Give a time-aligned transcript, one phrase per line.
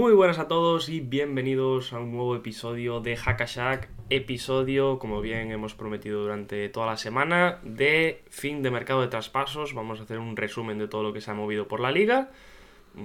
[0.00, 5.52] Muy buenas a todos y bienvenidos a un nuevo episodio de Hackashack, episodio, como bien
[5.52, 9.74] hemos prometido durante toda la semana, de fin de mercado de traspasos.
[9.74, 12.30] Vamos a hacer un resumen de todo lo que se ha movido por la liga,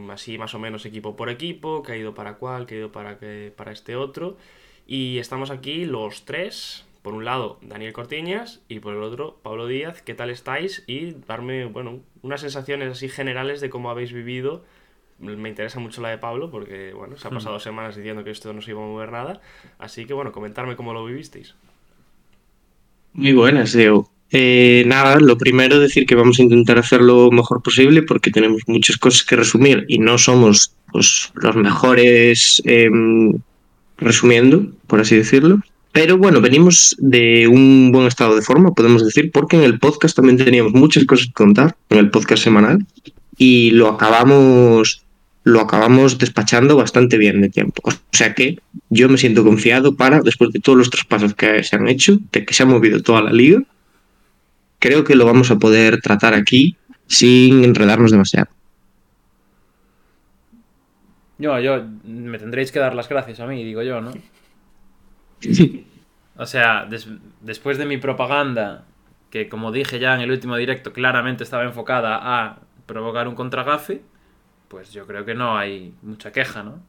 [0.10, 2.94] así más o menos equipo por equipo, que ha ido para cuál, que ha ido
[2.94, 4.38] para, que, para este otro.
[4.88, 9.68] Y estamos aquí los tres, por un lado Daniel Cortiñas y por el otro Pablo
[9.68, 10.02] Díaz.
[10.02, 10.86] ¿Qué tal estáis?
[10.88, 14.64] Y darme, bueno, unas sensaciones así generales de cómo habéis vivido
[15.20, 18.52] me interesa mucho la de Pablo porque, bueno, se ha pasado semanas diciendo que esto
[18.54, 19.42] no se iba a mover nada.
[19.80, 21.56] Así que, bueno, comentarme cómo lo vivisteis.
[23.14, 24.10] Muy buenas, Diego.
[24.32, 28.64] Eh, nada, lo primero decir que vamos a intentar hacer lo mejor posible porque tenemos
[28.68, 32.90] muchas cosas que resumir y no somos pues, los mejores eh,
[33.98, 35.62] resumiendo, por así decirlo.
[35.94, 40.14] Pero bueno, venimos de un buen estado de forma, podemos decir, porque en el podcast
[40.14, 42.86] también teníamos muchas cosas que contar, en el podcast semanal,
[43.38, 45.05] y lo acabamos
[45.46, 47.82] lo acabamos despachando bastante bien de tiempo.
[47.86, 51.76] O sea que yo me siento confiado para, después de todos los traspasos que se
[51.76, 53.62] han hecho, de que se ha movido toda la liga,
[54.80, 58.48] creo que lo vamos a poder tratar aquí sin enredarnos demasiado.
[61.38, 64.12] Yo, yo, me tendréis que dar las gracias a mí, digo yo, ¿no?
[66.38, 67.08] O sea, des
[67.40, 68.84] después de mi propaganda,
[69.30, 74.02] que como dije ya en el último directo, claramente estaba enfocada a provocar un contragafe,
[74.76, 76.84] pues yo creo que no hay mucha queja, ¿no?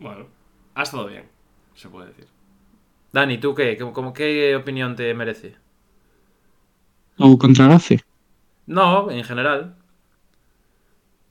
[0.00, 0.28] Bueno,
[0.74, 1.24] ha estado bien,
[1.74, 2.24] se puede decir.
[3.12, 3.76] Dani, ¿tú qué?
[3.76, 5.56] ¿Cómo, qué opinión te merece?
[7.18, 8.00] ¿O contragafe?
[8.66, 9.74] No, en general.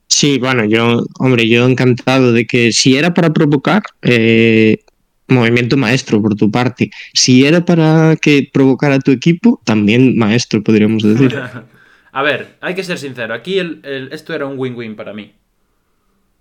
[0.08, 4.84] Sí, bueno, yo, hombre, yo encantado de que si era para provocar, eh,
[5.28, 6.92] movimiento maestro por tu parte.
[7.16, 11.36] Si era para que provocara a tu equipo, también maestro, podríamos decir.
[12.18, 13.34] A ver, hay que ser sincero.
[13.34, 15.34] Aquí el, el, esto era un win-win para mí.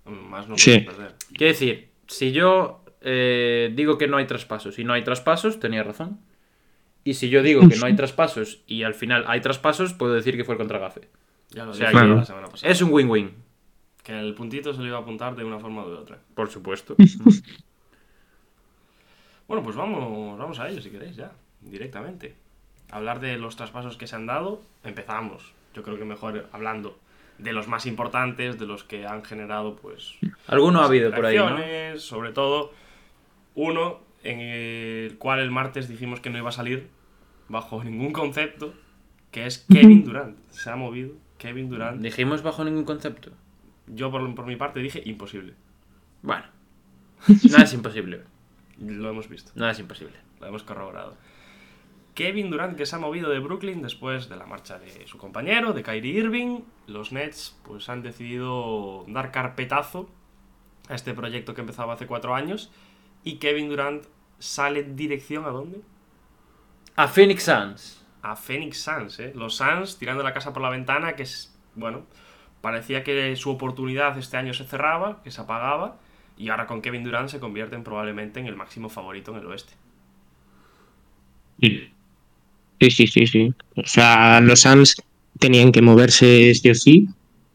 [0.05, 0.79] Más no Sí.
[0.79, 1.13] perder.
[1.33, 5.83] Quiero decir, si yo eh, digo que no hay traspasos y no hay traspasos, tenía
[5.83, 6.19] razón.
[7.03, 10.35] Y si yo digo que no hay traspasos y al final hay traspasos, puedo decir
[10.35, 11.09] que fue el contragafe.
[11.51, 12.71] Ya lo O sea dije que la semana pasada.
[12.71, 13.31] Es un win-win,
[14.03, 16.17] Que el puntito se lo iba a apuntar de una forma o de otra.
[16.33, 16.95] por supuesto.
[19.47, 22.35] Bueno, pues vamos, vamos a ello si queréis ya, directamente.
[22.91, 25.53] Hablar de los traspasos que se han dado, empezamos.
[25.73, 26.99] Yo creo que mejor hablando
[27.37, 30.15] de los más importantes, de los que han generado, pues.
[30.47, 31.99] Alguno ha habido por ahí, ¿no?
[31.99, 32.73] Sobre todo,
[33.55, 36.89] uno en el cual el martes dijimos que no iba a salir
[37.49, 38.73] bajo ningún concepto,
[39.31, 40.37] que es Kevin Durant.
[40.49, 42.01] Se ha movido Kevin Durant.
[42.01, 43.31] Dijimos bajo ningún concepto.
[43.87, 45.53] Yo, por, por mi parte, dije imposible.
[46.21, 46.45] Bueno,
[47.49, 48.21] nada es imposible.
[48.79, 49.51] Lo hemos visto.
[49.55, 50.15] Nada es imposible.
[50.39, 51.15] Lo hemos corroborado.
[52.17, 55.73] Kevin Durant que se ha movido de Brooklyn después de la marcha de su compañero,
[55.73, 56.61] de Kyrie Irving.
[56.87, 60.09] Los Nets pues han decidido dar carpetazo
[60.89, 62.71] a este proyecto que empezaba hace cuatro años.
[63.23, 64.05] Y Kevin Durant
[64.39, 65.81] sale dirección a dónde?
[66.95, 68.03] A Phoenix Suns.
[68.23, 69.31] A Phoenix Suns, ¿eh?
[69.35, 72.07] Los Suns tirando la casa por la ventana, que es, bueno,
[72.61, 75.99] parecía que su oportunidad este año se cerraba, que se apagaba.
[76.35, 79.73] Y ahora con Kevin Durant se convierten probablemente en el máximo favorito en el oeste.
[81.61, 81.93] Sí,
[82.79, 83.53] sí, sí, sí.
[83.75, 84.95] O sea, los Suns
[85.39, 87.07] tenían que moverse sí o sí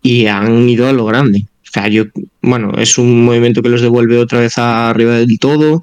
[0.03, 1.47] y han ido a lo grande.
[1.62, 2.05] O sea, yo,
[2.43, 5.81] bueno, es un movimiento que los devuelve otra vez arriba del todo.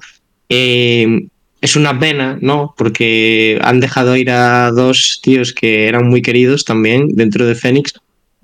[0.48, 1.28] Eh,
[1.60, 2.74] es una pena, ¿no?
[2.76, 7.94] Porque han dejado ir a dos tíos que eran muy queridos también dentro de Phoenix.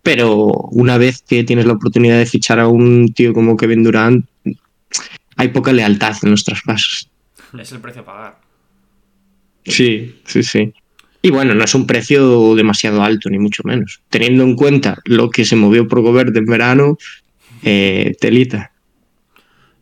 [0.03, 4.27] Pero una vez que tienes la oportunidad de fichar a un tío como Kevin Durant,
[5.37, 7.09] hay poca lealtad en los traspasos.
[7.59, 8.39] Es el precio a pagar.
[9.65, 10.73] Sí, sí, sí.
[11.23, 14.01] Y bueno, no es un precio demasiado alto, ni mucho menos.
[14.11, 16.99] Teniendo en cuenta lo que se movió por Gobert en verano,
[17.63, 18.73] eh, telita.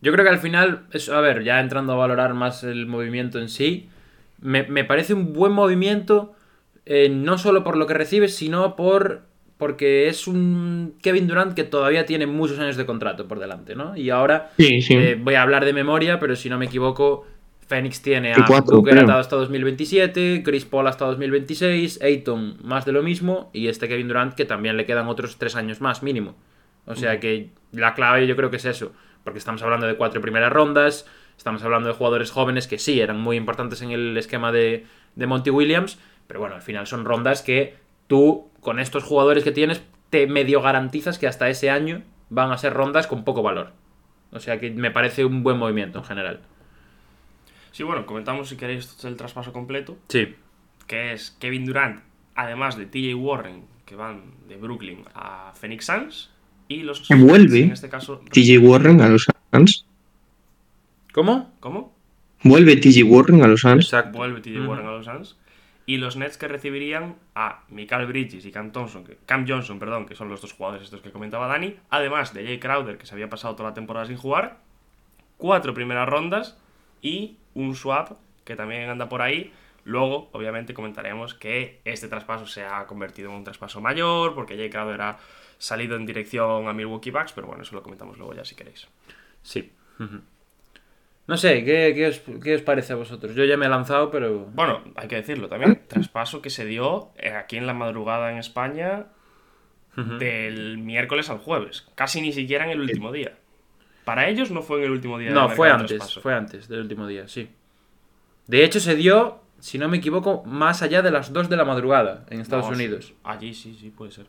[0.01, 3.41] Yo creo que al final, es, a ver, ya entrando a valorar más el movimiento
[3.41, 3.89] en sí,
[4.41, 6.35] me, me parece un buen movimiento,
[6.87, 9.23] eh, no solo por lo que recibes, sino por
[9.57, 13.97] porque es un Kevin Durant que todavía tiene muchos años de contrato por delante, ¿no?
[13.97, 14.95] Y ahora Sí, sí.
[14.95, 17.25] eh, voy a hablar de memoria, pero si no me equivoco,
[17.75, 22.93] Phoenix tiene a 24, Booker atado hasta 2027, Chris Paul hasta 2026, Ayton más de
[22.93, 26.37] lo mismo, y este Kevin Durant que también le quedan otros tres años más mínimo.
[26.87, 28.93] O sea que la clave yo creo que es eso,
[29.25, 31.05] porque estamos hablando de cuatro primeras rondas,
[31.37, 34.87] estamos hablando de jugadores jóvenes que sí eran muy importantes en el esquema de,
[35.17, 35.99] de Monty Williams,
[36.29, 37.75] Pero bueno, al final son rondas que
[38.07, 42.59] tú, con estos jugadores que tienes, te medio garantizas que hasta ese año van a
[42.59, 43.73] ser rondas con poco valor.
[44.31, 46.41] O sea que me parece un buen movimiento en general.
[47.75, 50.33] Sí, bueno, comentamos si queréis el traspaso completo, Sí.
[50.87, 52.05] que es Kevin Durant,
[52.37, 56.31] además de TJ Warren, que van de Brooklyn a Phoenix Suns,
[56.69, 57.63] y los Que vuelve.
[57.63, 59.87] en este caso, TJ Warren a los Suns.
[61.13, 61.53] ¿Cómo?
[61.59, 61.93] ¿Cómo?
[62.45, 63.87] Vuelve TJ Warren a los Suns.
[63.87, 64.19] Exacto.
[64.19, 64.67] Vuelve TJ.
[64.69, 65.37] Warren a los Suns.
[65.85, 70.07] Y los Nets que recibirían a Michael Bridges y Cam, Thompson, que- Cam Johnson, perdón,
[70.07, 73.15] que son los dos jugadores estos que comentaba Dani, además de Jay Crowder, que se
[73.15, 74.61] había pasado toda la temporada sin jugar,
[75.39, 76.57] cuatro primeras rondas
[77.03, 78.13] y un swap
[78.45, 79.53] que también anda por ahí.
[79.85, 84.71] Luego, obviamente, comentaremos que este traspaso se ha convertido en un traspaso mayor, porque Jay
[84.71, 85.19] Crowder ha
[85.59, 88.89] salido en dirección a Milwaukee Bucks, pero bueno, eso lo comentamos luego ya si queréis.
[89.43, 89.73] Sí.
[91.27, 93.35] No sé, ¿qué, qué os, qué os parece a vosotros?
[93.35, 94.45] Yo ya me he lanzado, pero...
[94.53, 95.83] Bueno, hay que decirlo también.
[95.89, 99.07] Traspaso que se dio eh, aquí en la madrugada en España
[99.97, 101.87] del miércoles al jueves.
[101.95, 103.39] Casi ni siquiera en el último día.
[104.05, 105.31] Para ellos no fue en el último día.
[105.31, 106.21] No, fue antes, traspaso.
[106.21, 107.49] fue antes del último día, sí.
[108.47, 111.65] De hecho, se dio, si no me equivoco, más allá de las 2 de la
[111.65, 112.85] madrugada en Estados No, sí.
[112.85, 113.15] Unidos.
[113.25, 114.27] Allí sí, sí, puede ser.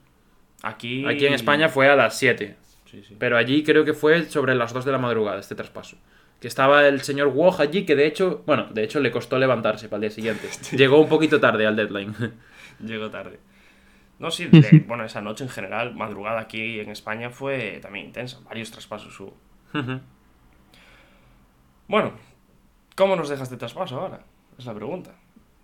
[0.64, 1.06] Aquí...
[1.06, 2.56] Aquí en España fue a las 7.
[2.90, 3.16] Sí, sí.
[3.20, 5.98] Pero allí creo que fue sobre las 2 de la madrugada este traspaso.
[6.40, 9.90] Que estaba el señor Woj allí, que de hecho, bueno, de hecho le costó levantarse
[9.90, 10.48] para el día siguiente.
[10.78, 12.14] Llegó un poquito tarde al deadline.
[12.80, 13.40] Llegó tarde.
[14.20, 18.40] No, sí, de- bueno, esa noche en general, madrugada aquí en España fue también intensa.
[18.46, 19.36] Varios traspasos hubo.
[21.88, 22.14] Bueno,
[22.96, 24.22] ¿cómo nos deja este traspaso ahora?
[24.58, 25.12] Es la pregunta.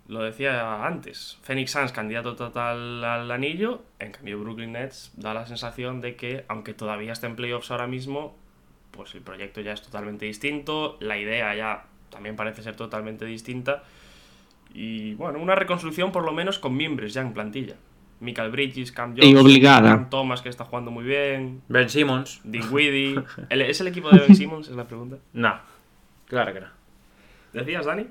[0.08, 1.38] Lo decía antes.
[1.42, 3.82] Phoenix Suns, candidato total al anillo.
[3.98, 7.86] En cambio, Brooklyn Nets da la sensación de que, aunque todavía está en playoffs ahora
[7.86, 8.36] mismo,
[8.90, 10.96] pues el proyecto ya es totalmente distinto.
[11.00, 13.84] La idea ya también parece ser totalmente distinta.
[14.74, 17.76] Y bueno, una reconstrucción por lo menos con miembros ya en plantilla.
[18.22, 19.90] Michael Bridges, Cam Y Johnson, obligada.
[19.90, 22.40] Cam Thomas que está jugando muy bien, Ben Simmons.
[22.44, 23.16] Dinwiddie.
[23.50, 24.68] ¿El- ¿Es el equipo de Ben Simmons?
[24.68, 25.16] Es la pregunta.
[25.34, 25.54] No,
[26.26, 26.66] claro que no.
[27.52, 28.06] ¿Decías, Dani?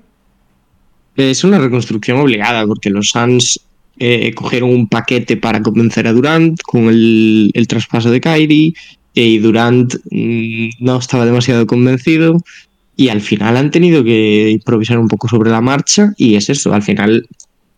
[1.16, 3.60] Es una reconstrucción obligada porque los Suns
[3.98, 8.72] eh, cogieron un paquete para convencer a Durant con el, el traspaso de Kyrie
[9.14, 12.38] y Durant mm, no estaba demasiado convencido
[12.96, 16.72] y al final han tenido que improvisar un poco sobre la marcha y es eso,
[16.72, 17.26] al final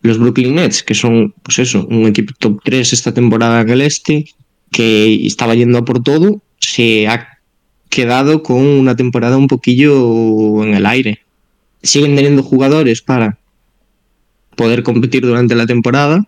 [0.05, 3.81] los Brooklyn Nets, que son pues eso, un equipo top 3 esta temporada en el
[3.81, 4.25] este,
[4.71, 7.39] que estaba yendo a por todo, se ha
[7.89, 11.25] quedado con una temporada un poquillo en el aire
[11.85, 13.37] siguen teniendo jugadores para
[14.55, 16.25] poder competir durante la temporada.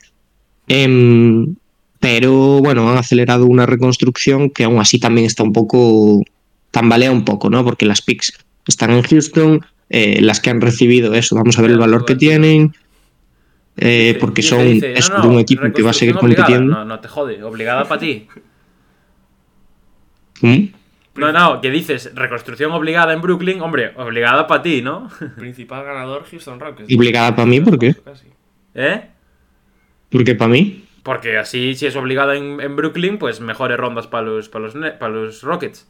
[0.68, 1.56] em,
[2.00, 6.24] pero bueno, han acelerado una reconstrucción que aún así también está un poco.
[6.72, 7.64] tambalea un poco, ¿no?
[7.64, 8.34] Porque las picks
[8.68, 12.16] están en Houston, eh, las que han recibido eso, vamos a ver el valor que
[12.16, 12.74] tienen.
[13.78, 16.46] Eh, porque son dice, es no, de un no, equipo que va a seguir obligada.
[16.46, 16.76] compitiendo.
[16.76, 18.28] No, no te jode, obligada para ti.
[20.42, 20.66] ¿Mm?
[21.16, 25.10] No, no, que dices reconstrucción obligada en Brooklyn, hombre, obligada para ti, ¿no?
[25.38, 26.90] Principal ganador Houston Rockets.
[26.90, 27.60] ¿Y obligada pa' mí?
[27.60, 27.96] ¿Por qué?
[27.96, 28.28] Casi.
[28.76, 29.02] ¿Eh?
[30.10, 34.28] Porque para mí, Porque así, si es obligada en, en Brooklyn, pues mejores rondas para
[34.28, 35.88] los, para los, para los Rockets.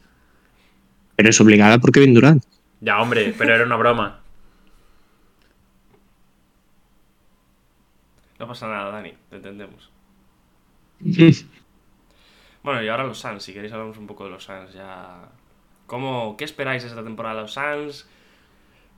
[1.16, 2.44] pero es obligada porque Kevin Durant.
[2.80, 4.20] Ya, hombre, pero era una broma.
[8.38, 9.90] No pasa nada, Dani, te entendemos.
[12.62, 15.28] Bueno, y ahora los Suns, si queréis hablamos un poco de los Suns ya.
[15.86, 18.08] ¿Cómo, ¿Qué esperáis de esta temporada de los Suns?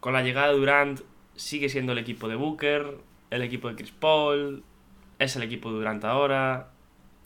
[0.00, 1.00] Con la llegada de Durant,
[1.36, 2.96] sigue siendo el equipo de Booker,
[3.30, 4.64] el equipo de Chris Paul,
[5.18, 6.70] es el equipo de Durant ahora.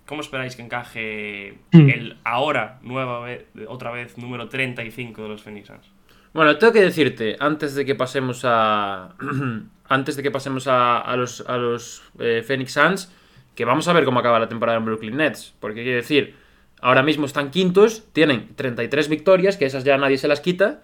[0.06, 1.88] ¿Cómo esperáis que encaje Mm.
[1.88, 5.90] el ahora, nueva vez, otra vez, número 35 de los Phoenix Suns?
[6.35, 9.14] Bueno, tengo que decirte, antes de que pasemos a.
[9.88, 13.12] antes de que pasemos a, a los, a los eh, Phoenix Suns,
[13.55, 15.55] que vamos a ver cómo acaba la temporada en Brooklyn Nets.
[15.61, 16.35] Porque quiero decir,
[16.81, 20.83] ahora mismo están quintos, tienen 33 victorias, que esas ya nadie se las quita.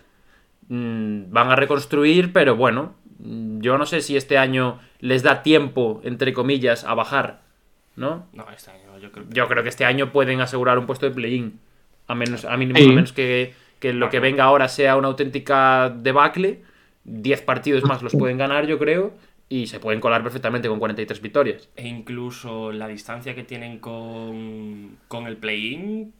[0.68, 5.42] Mm, van a reconstruir, pero bueno, mm, yo no sé si este año les da
[5.42, 7.40] tiempo, entre comillas, a bajar,
[7.96, 8.28] ¿no?
[8.32, 9.34] No, este año yo creo que.
[9.34, 11.58] Yo creo que este año pueden asegurar un puesto de play-in.
[12.06, 12.84] A menos, a, mínimo- Sí.
[12.84, 16.62] a menos que, que lo que venga ahora sea una auténtica debacle.
[17.04, 19.14] 10 partidos más los pueden ganar, yo creo.
[19.48, 21.68] Y se pueden colar perfectamente con 43 victorias.
[21.74, 26.12] E incluso la distancia que tienen con, con el play-in,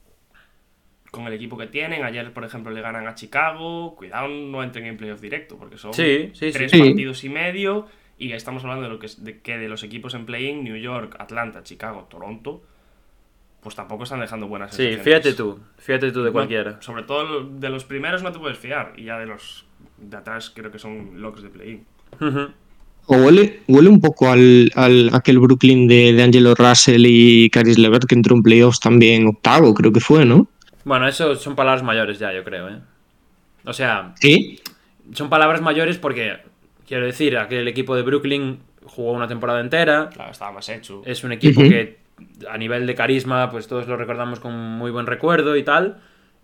[1.12, 2.02] con el equipo que tienen.
[2.02, 3.95] Ayer, por ejemplo, le ganan a Chicago.
[3.95, 6.79] Cuidado, no entren en playoff directo, porque son Sí, tres Sí.
[6.81, 7.87] partidos y medio.
[8.19, 10.76] Y estamos hablando de lo que, es- de que de los equipos en play-in, New
[10.76, 12.62] York, Atlanta, Chicago, Toronto,
[13.62, 15.61] pues tampoco están dejando buenas Sí, fíjate tú.
[15.79, 16.81] Fíjate tú de No, cualquiera.
[16.81, 18.93] sobre todo de los primeros no te puedes fiar.
[18.97, 19.67] Y ya de los
[19.99, 21.85] de atrás creo que son locos de play-in.
[22.21, 22.49] Ujú.
[23.07, 27.79] O huele, huele un poco al, al aquel Brooklyn de, de Angelo Russell y Caris
[27.79, 30.49] Levert que entró en playoffs también octavo, creo que fue, ¿no?
[30.85, 32.79] Bueno, eso son palabras mayores ya, yo creo, ¿eh?
[33.64, 34.61] O sea, Sí.
[35.12, 36.38] son palabras mayores porque,
[36.87, 40.09] quiero decir, aquel equipo de Brooklyn jugó una temporada entera.
[40.12, 41.02] Claro, estaba más hecho.
[41.05, 41.99] Es un equipo que
[42.49, 46.00] a nivel de carisma, pues todos lo recordamos con muy buen recuerdo y tal.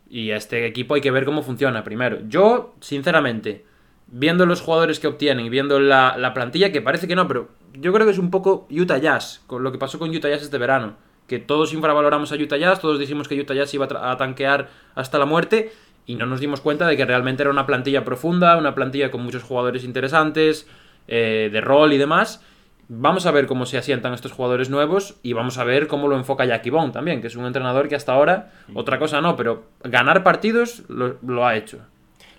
[0.09, 2.19] Y a este equipo hay que ver cómo funciona primero.
[2.29, 3.65] Yo, sinceramente,
[4.07, 7.49] viendo los jugadores que obtienen y viendo la, la plantilla, que parece que no, pero
[7.75, 10.43] yo creo que es un poco Utah Jazz, con lo que pasó con Utah Jazz
[10.43, 10.95] este verano.
[11.27, 15.19] Que todos infravaloramos a Utah Jazz, todos dijimos que Utah Jazz iba a, tanquear hasta
[15.19, 15.73] la muerte
[16.07, 19.23] y no nos dimos cuenta de que realmente era una plantilla profunda, una plantilla con
[19.23, 20.69] muchos jugadores interesantes,
[21.09, 22.45] eh, de rol y demás.
[22.89, 26.17] Vamos a ver cómo se asientan estos jugadores nuevos y vamos a ver cómo lo
[26.17, 29.65] enfoca Jackie Bond también, que es un entrenador que hasta ahora, otra cosa no, pero
[29.83, 31.79] ganar partidos lo, lo ha hecho.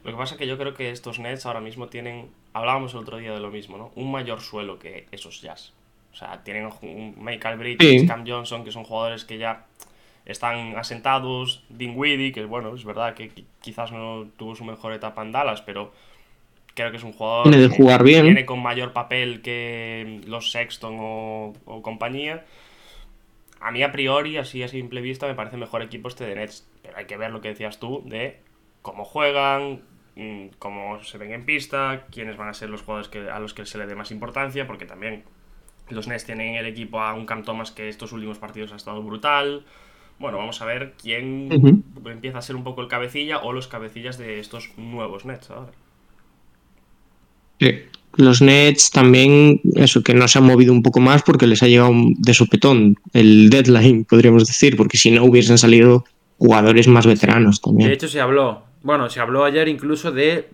[0.05, 2.99] Lo que pasa es que yo creo que estos Nets ahora mismo tienen, hablábamos el
[3.01, 3.91] otro día de lo mismo, ¿no?
[3.95, 5.73] Un mayor suelo que esos Jazz.
[6.13, 8.07] O sea, tienen un Michael Bridges, Sí.
[8.07, 9.65] Cam Johnson, que son jugadores que ya
[10.25, 11.63] están asentados.
[11.69, 15.61] Dinwiddie, que bueno, es verdad que qui- quizás no tuvo su mejor etapa en Dallas,
[15.61, 15.91] pero
[16.77, 18.23] creo que es un jugador Viene de que jugar bien.
[18.23, 22.45] viene con mayor papel que los Sexton o, o compañía.
[23.59, 26.69] A mí a priori, así a simple vista, me parece mejor equipo este de Nets.
[26.83, 28.39] Pero hay que ver lo que decías tú de
[28.83, 29.81] cómo juegan,
[30.15, 33.53] mm, cómo se ven en pista, quiénes van a ser los jugadores que, a los
[33.53, 35.23] que se le dé más importancia, porque también
[35.89, 38.75] los Nets tienen en el equipo a un Cam Thomas que estos últimos partidos ha
[38.75, 39.65] estado brutal.
[40.19, 44.17] Bueno, vamos a ver quién empieza a ser un poco el cabecilla o los cabecillas
[44.17, 45.71] de estos nuevos Nets ahora.
[47.59, 47.71] Sí.
[48.15, 51.67] Los Nets también, eso, que no se han movido un poco más porque les ha
[51.67, 56.03] llegado un- de sopetón el deadline, podríamos decir, porque si no hubiesen salido
[56.39, 57.91] jugadores más veteranos De también.
[57.91, 60.49] hecho, se habló, bueno, se habló ayer incluso de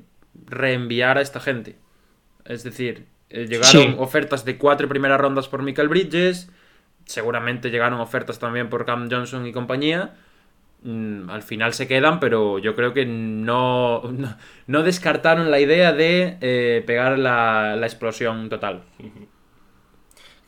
[0.47, 1.75] reenviar a esta gente.
[2.45, 3.95] Es decir, eh, llegaron Sí.
[3.97, 6.49] ofertas de cuatro primeras rondas por Michael Bridges,
[7.05, 10.15] seguramente llegaron ofertas también por Cam Johnson y compañía.
[10.83, 14.35] Mm, al final se quedan, pero yo creo que no, no,
[14.67, 18.83] no descartaron la idea de eh, pegar la, la explosión total.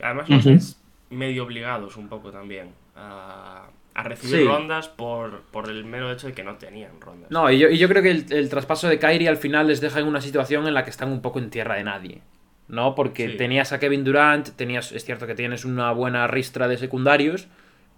[0.02, 0.50] Además, los Ujú.
[0.50, 4.44] Nets medio obligados un poco también a, a recibir Sí.
[4.46, 7.32] rondas por, por el mero hecho de que no tenían rondas.
[7.32, 9.80] No, y yo, y yo creo que el, el traspaso de Kyrie al final les
[9.82, 12.22] deja en una situación en la que están un poco en tierra de nadie.
[12.68, 12.96] ¿No?
[12.96, 13.38] Porque Sí.
[13.38, 17.48] tenías a Kevin Durant, tenías, es cierto que tienes una buena ristra de secundarios,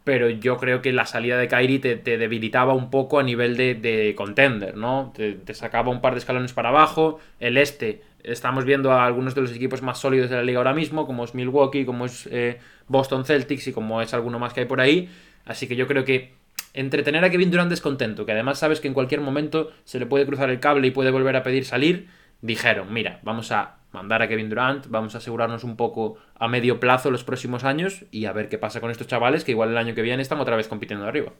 [0.07, 3.75] pero yo creo que la salida de Kyrie te, debilitaba un poco a nivel de,
[3.75, 5.11] de contender, ¿no?
[5.13, 7.19] Te, te sacaba un par de escalones para abajo.
[7.41, 10.73] El este, estamos viendo a algunos de los equipos más sólidos de la liga ahora
[10.73, 14.61] mismo, como es Milwaukee, como es eh, Boston Celtics y como es alguno más que
[14.61, 15.09] hay por ahí.
[15.43, 16.35] Así que yo creo que
[16.73, 20.25] entretener a Kevin Durant descontento, que además sabes que en cualquier momento se le puede
[20.25, 22.07] cruzar el cable y puede volver a pedir salir,
[22.41, 26.79] dijeron, mira, vamos a mandar a Kevin Durant, vamos a asegurarnos un poco a medio
[26.79, 29.77] plazo los próximos años y a ver qué pasa con estos chavales que igual el
[29.77, 31.33] año que viene están otra vez compitiendo arriba.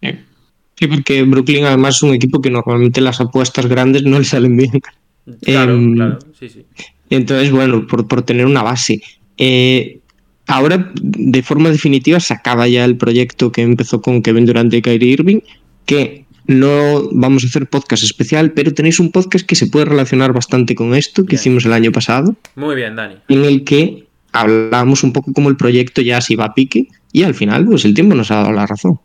[0.00, 4.56] Sí, porque Brooklyn además es un equipo que normalmente las apuestas grandes no le salen
[4.56, 4.80] bien.
[5.42, 6.66] Claro, Em, claro, sí, sí.
[7.10, 9.02] Entonces, bueno, por, por tener una base.
[9.36, 10.00] Eh,
[10.46, 14.82] ahora, de forma definitiva, se acaba ya el proyecto que empezó con Kevin Durant y
[14.82, 15.40] Kyrie Irving,
[15.86, 20.32] que no vamos a hacer podcast especial, pero tenéis un podcast que se puede relacionar
[20.32, 21.40] bastante con esto, que Bien.
[21.40, 23.16] hicimos el año pasado, Muy bien, Dani.
[23.28, 27.22] en el que hablábamos un poco como el proyecto ya se iba a pique, y
[27.24, 28.98] al final, pues el tiempo nos ha dado la razón.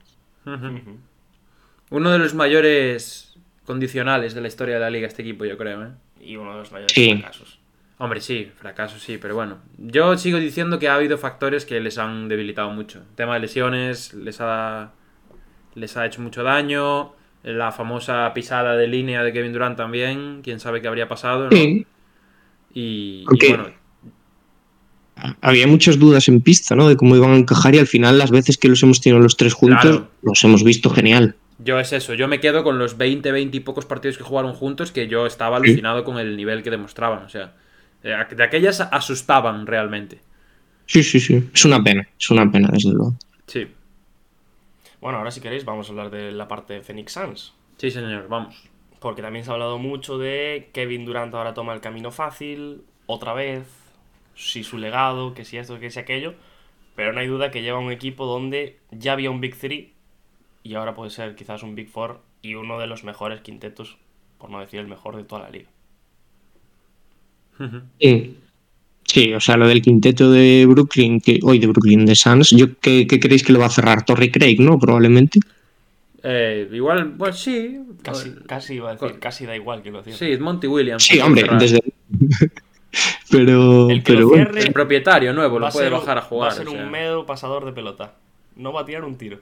[1.90, 5.84] Uno de los mayores condicionales de la historia de la liga este equipo, yo creo,
[5.84, 5.90] ¿eh?
[6.22, 7.14] Y uno de los mayores Sí.
[7.20, 7.60] fracasos.
[8.00, 9.58] Hombre, sí, fracaso sí, pero bueno.
[9.78, 13.00] Yo sigo diciendo que ha habido factores que les han debilitado mucho.
[13.00, 14.92] El tema de lesiones les ha,
[15.76, 17.14] les ha hecho mucho daño.
[17.50, 20.42] La famosa pisada de línea de Kevin Durant también.
[20.44, 21.52] Quién sabe qué habría pasado, ¿no?
[21.52, 21.86] Sí,
[22.74, 23.70] Y, bueno,
[25.42, 26.88] había muchas dudas en pista, ¿no?
[26.90, 29.38] De cómo iban a encajar y al final las veces que los hemos tenido los
[29.38, 30.10] tres juntos, Claro.
[30.22, 31.36] los hemos visto genial.
[31.60, 32.14] yo es eso.
[32.14, 35.26] Yo me quedo con los 20, 20 y pocos partidos que jugaron juntos que yo
[35.26, 35.64] estaba Sí.
[35.70, 37.24] alucinado con el nivel que demostraban.
[37.24, 37.54] O sea,
[38.04, 40.20] de aquellas asustaban realmente.
[40.86, 41.50] Sí, sí, sí.
[41.54, 43.16] Es una pena, es una pena, desde luego.
[43.48, 43.68] Sí,
[45.02, 47.54] Bueno, ahora si queréis vamos a hablar de la parte de Phoenix Suns.
[47.78, 48.70] sí, señor, vamos.
[49.00, 53.34] Porque también se ha hablado mucho de Kevin Durant ahora toma el camino fácil, otra
[53.34, 53.68] vez,
[54.36, 56.34] si su legado, que si esto, que si aquello.
[56.96, 59.94] Pero no hay duda que lleva un equipo donde ya había un Big Three
[60.64, 63.98] y ahora puede ser quizás un Big Four y uno de los mejores quintetos,
[64.38, 65.70] por no decir el mejor de toda la liga.
[68.00, 68.38] Sí.
[69.08, 72.68] Sí, o sea, lo del quinteto de Brooklyn, que hoy de Brooklyn de Suns, yo
[72.80, 74.06] ¿qué, qué creéis que lo va a cerrar?
[74.06, 74.78] Torrey Craig, ¿no?
[74.78, 75.40] Probablemente.
[76.24, 77.80] Eh, igual, bueno, sí.
[78.02, 80.18] Casi, casi iba a decir, casi da igual que lo decía.
[80.18, 81.04] Sí, Monty Williams.
[81.04, 81.60] Sí, hombre, cerrar.
[81.62, 81.80] desde
[83.30, 84.46] Pero, El que pero lo bueno.
[84.46, 86.50] cierre El propietario nuevo lo puede ser, bajar a jugar.
[86.50, 86.84] va a ser o sea.
[86.84, 88.14] un medio pasador de pelota.
[88.56, 89.40] No va a tirar un tiro.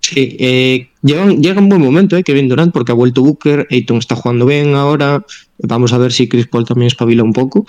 [0.00, 3.98] Sí, eh, llega, llega un buen momento, eh, Kevin Durant, porque ha vuelto Booker, Ayton
[3.98, 5.24] está jugando bien ahora,
[5.58, 7.66] vamos a ver si Chris Paul también espabila un poco.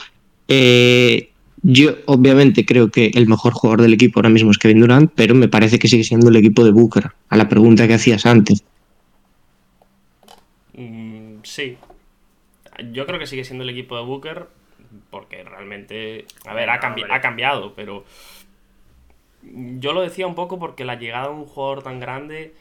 [0.48, 1.32] Eh,
[1.64, 5.34] yo obviamente creo que el mejor jugador del equipo ahora mismo es Kevin Durant, pero
[5.34, 8.64] me parece que sigue siendo el equipo de Booker, a la pregunta que hacías antes.
[10.74, 11.78] Mm, sí.
[12.92, 14.48] Yo creo que sigue siendo el equipo de Booker
[15.10, 18.06] porque realmente, a ver, ha, cambi- ha cambiado, pero
[19.44, 22.54] yo lo decía un poco porque la llegada de un jugador tan grande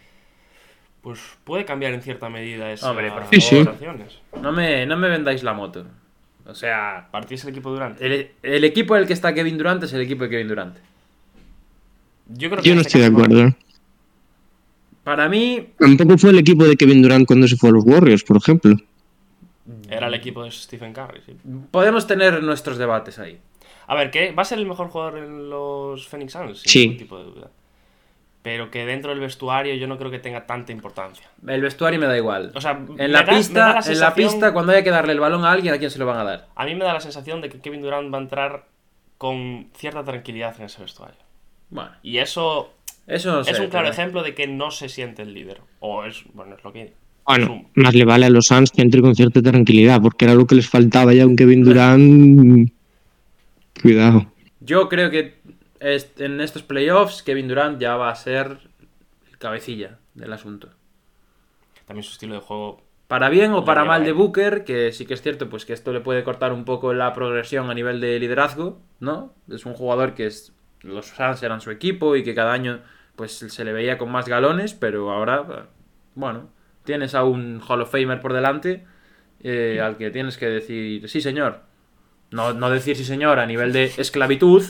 [1.03, 3.57] pues puede cambiar en cierta medida esas Hombre, por Sí, sí.
[3.57, 4.19] sensaciones.
[4.41, 5.85] No me, no me vendáis la moto.
[6.47, 8.05] O sea, Partís el equipo Durante.
[8.05, 10.77] el, el equipo en el que está Kevin Durant es el equipo de Kevin Durant.
[12.29, 13.57] Yo creo que Yo no este estoy de acuerdo.
[15.03, 18.25] Para mí, Tampoco fue el equipo de Kevin Durant cuando se fue a los Warriors,
[18.25, 18.77] por ejemplo.
[19.89, 21.37] Era el equipo de Stephen Curry, sí.
[21.71, 23.39] podemos tener nuestros debates ahí.
[23.87, 26.79] A ver, que va a ser el mejor jugador en los Phoenix Suns, sin Sí.
[26.81, 27.51] ningún tipo de duda.
[28.45, 31.27] Pero que dentro del vestuario yo no creo que tenga tanta importancia.
[31.49, 32.53] El vestuario me da igual.
[32.55, 35.13] O sea, me en la da- pista, la en la pista, cuando haya que darle
[35.15, 36.47] el balón a alguien, ¿a quién se lo van a dar?
[36.55, 38.67] A mí me da la sensación de que Kevin Durant va a entrar
[39.17, 41.17] con cierta tranquilidad en ese vestuario.
[41.71, 42.75] Bueno, Y eso
[43.07, 43.53] eso no sé.
[43.53, 45.63] es un claro pero- ejemplo de que no se siente el líder.
[45.81, 46.93] O es, bueno, es lo que...
[47.27, 47.65] Bueno, Zoom.
[47.77, 50.55] más le vale a los Suns que entre con cierta tranquilidad, porque era lo que
[50.57, 52.71] les faltaba ya a un Kevin Durant.
[53.81, 54.27] Cuidado.
[54.61, 55.35] Yo creo que
[55.85, 58.59] est- en estos playoffs Kevin Durant ya va a ser
[59.31, 60.71] el cabecilla del asunto.
[61.87, 62.83] También su estilo de juego...
[63.07, 64.13] Para bien o para mal de.
[64.13, 67.13] Booker, que sí que es cierto, pues que esto le puede cortar un poco la
[67.13, 69.35] progresión a nivel de liderazgo, ¿no?
[69.51, 72.81] Es un jugador que es, los Suns eran su equipo y que cada año
[73.15, 75.69] pues se le veía con más galones, pero ahora,
[76.15, 76.49] bueno,
[76.85, 78.85] tienes a un Hall of Famer por delante
[79.41, 81.61] eh, al que tienes que decir sí señor.
[82.31, 84.65] No, no decir sí señor a nivel de esclavitud,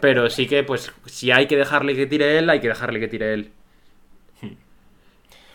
[0.00, 3.08] pero sí que pues si hay que dejarle que tire él, hay que dejarle que
[3.08, 3.50] tire él.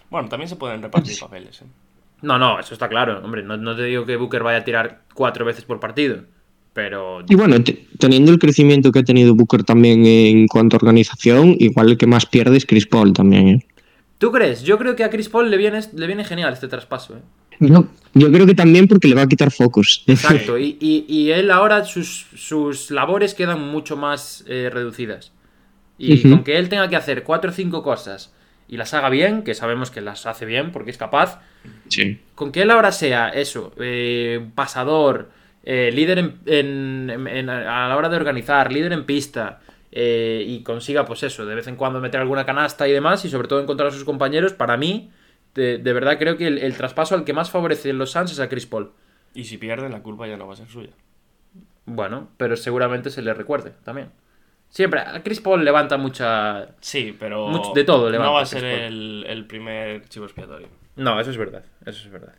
[0.10, 1.66] Bueno, también se pueden repartir papeles, ¿eh?
[2.22, 3.22] No, no, eso está claro.
[3.24, 6.24] Hombre, no, no te digo que Booker vaya a tirar cuatro veces por partido.
[6.74, 10.80] Pero Y bueno, te- teniendo el crecimiento que ha tenido Booker también en cuanto a
[10.80, 13.48] organización, igual el que más pierde es Chris Paul también.
[13.50, 13.66] ¿eh?
[14.18, 14.64] ¿Tú crees?
[14.64, 17.16] Yo creo que a Chris Paul le viene, le viene genial este traspaso.
[17.16, 17.22] ¿eh?
[17.60, 20.04] No, yo creo que también porque le va a quitar focos.
[20.08, 20.58] Exacto.
[20.58, 25.32] Y, y- y él ahora sus, sus labores quedan mucho más eh, reducidas.
[26.02, 28.34] Y con que él tenga que hacer cuatro o cinco cosas
[28.70, 31.42] y las haga bien, que sabemos que las hace bien porque es capaz,
[31.90, 32.20] Sí.
[32.36, 35.30] con que él ahora sea eso, eh, pasador,
[35.66, 39.60] eh, líder en- en- a la hora de organizar, líder en pista,
[39.92, 43.30] eh, y consiga, pues eso, de vez en cuando meter alguna canasta y demás, y
[43.30, 45.10] sobre todo encontrar a sus compañeros, para mí,
[45.56, 48.32] de, de verdad creo que el, el traspaso al que más favorece en los Suns
[48.32, 48.92] es a Chris Paul.
[49.34, 50.90] Y si pierden, la culpa ya no va a ser suya.
[51.86, 54.10] Bueno, pero seguramente se le recuerde también.
[54.70, 56.76] Siempre, a Chris Paul levanta mucha...
[56.80, 57.48] Sí, pero...
[57.50, 60.68] Mucho- de todo No levanta va a ser el, el primer chivo expiatorio.
[60.96, 62.36] No, eso es verdad, eso es verdad.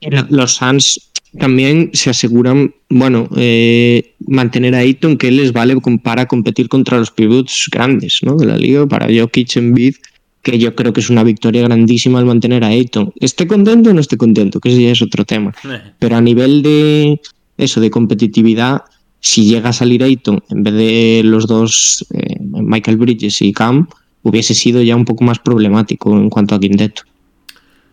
[0.00, 6.26] Lo- Los Suns también se aseguran, bueno, eh, mantener a Ayton que les vale para
[6.26, 8.36] competir contra los pivots grandes ¿no?
[8.36, 9.94] de la liga, para Jokic en bid,
[10.42, 13.12] que yo creo que es una victoria grandísima al mantener a Ayton.
[13.20, 14.60] ¿Esté contento o no esté contento?
[14.60, 15.52] Que ese ya es otro tema.
[15.98, 17.20] Pero a nivel de
[17.58, 18.82] eso, de competitividad,
[19.20, 23.86] si llega a salir Ayton en vez de los dos, eh, Michael Bridges y Cam,
[24.22, 27.02] hubiese sido ya un poco más problemático en cuanto a quinteto.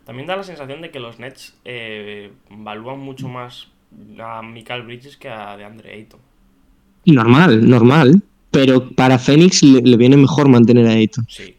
[0.05, 3.67] También da la sensación de que los Nets eh, valúan mucho más
[4.19, 6.21] a Michael Bridges que a DeAndre Ayton.
[7.05, 8.21] Normal, normal.
[8.51, 11.25] Pero para Phoenix le, le viene mejor mantener a Ayton.
[11.27, 11.56] Sí.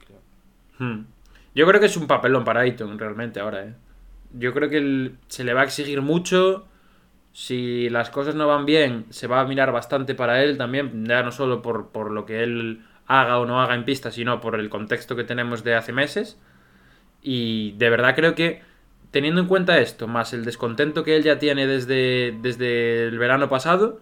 [0.79, 1.03] Hmm.
[1.55, 3.75] Yo creo que es un papelón para Ayton realmente ahora, ¿eh?
[4.33, 6.67] Yo creo que se le va a exigir mucho.
[7.33, 11.23] Si las cosas no van bien, se va a mirar bastante para él también, ya
[11.23, 14.59] no solo por, por lo que él haga o no haga en pista, sino por
[14.59, 16.38] el contexto que tenemos de hace meses.
[17.23, 18.62] Y de verdad creo que,
[19.11, 23.49] teniendo en cuenta esto, más el descontento que él ya tiene desde, desde el verano
[23.49, 24.01] pasado,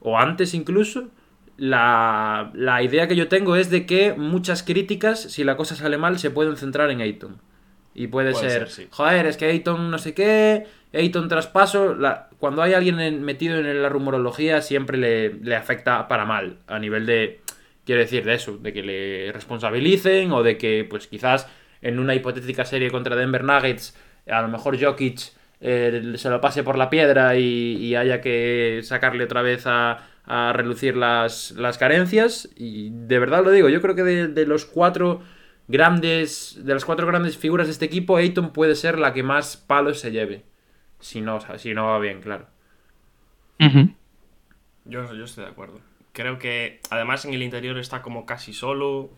[0.00, 1.08] o antes incluso,
[1.58, 5.98] la, la idea que yo tengo es de que muchas críticas, si la cosa sale
[5.98, 7.40] mal, se pueden centrar en Ayton.
[7.94, 8.86] Y puede, Puede ser, ser, sí.
[8.90, 11.94] joder, es que Ayton no sé qué, Ayton traspaso.
[11.94, 16.58] la- cuando hay alguien en- metido en la rumorología, siempre le, le afecta para mal,
[16.68, 17.40] a nivel de,
[17.84, 21.48] quiero decir, de eso, de que le responsabilicen o de que, pues quizás
[21.82, 23.96] en una hipotética serie contra Denver Nuggets,
[24.30, 25.20] a lo mejor Jokic
[25.60, 30.06] eh, se lo pase por la piedra y, y haya que sacarle otra vez a,
[30.28, 32.48] a relucir las, las carencias.
[32.54, 35.22] Y de verdad lo digo, yo creo que de, de los cuatro
[35.66, 39.56] grandes, de las cuatro grandes figuras de este equipo, Ayton puede ser la que más
[39.56, 40.44] palos se lleve.
[41.00, 42.46] Si no, si no va bien, claro.
[44.84, 45.80] Yo, yo estoy de acuerdo.
[46.12, 49.10] Creo que además en el interior está como casi solo.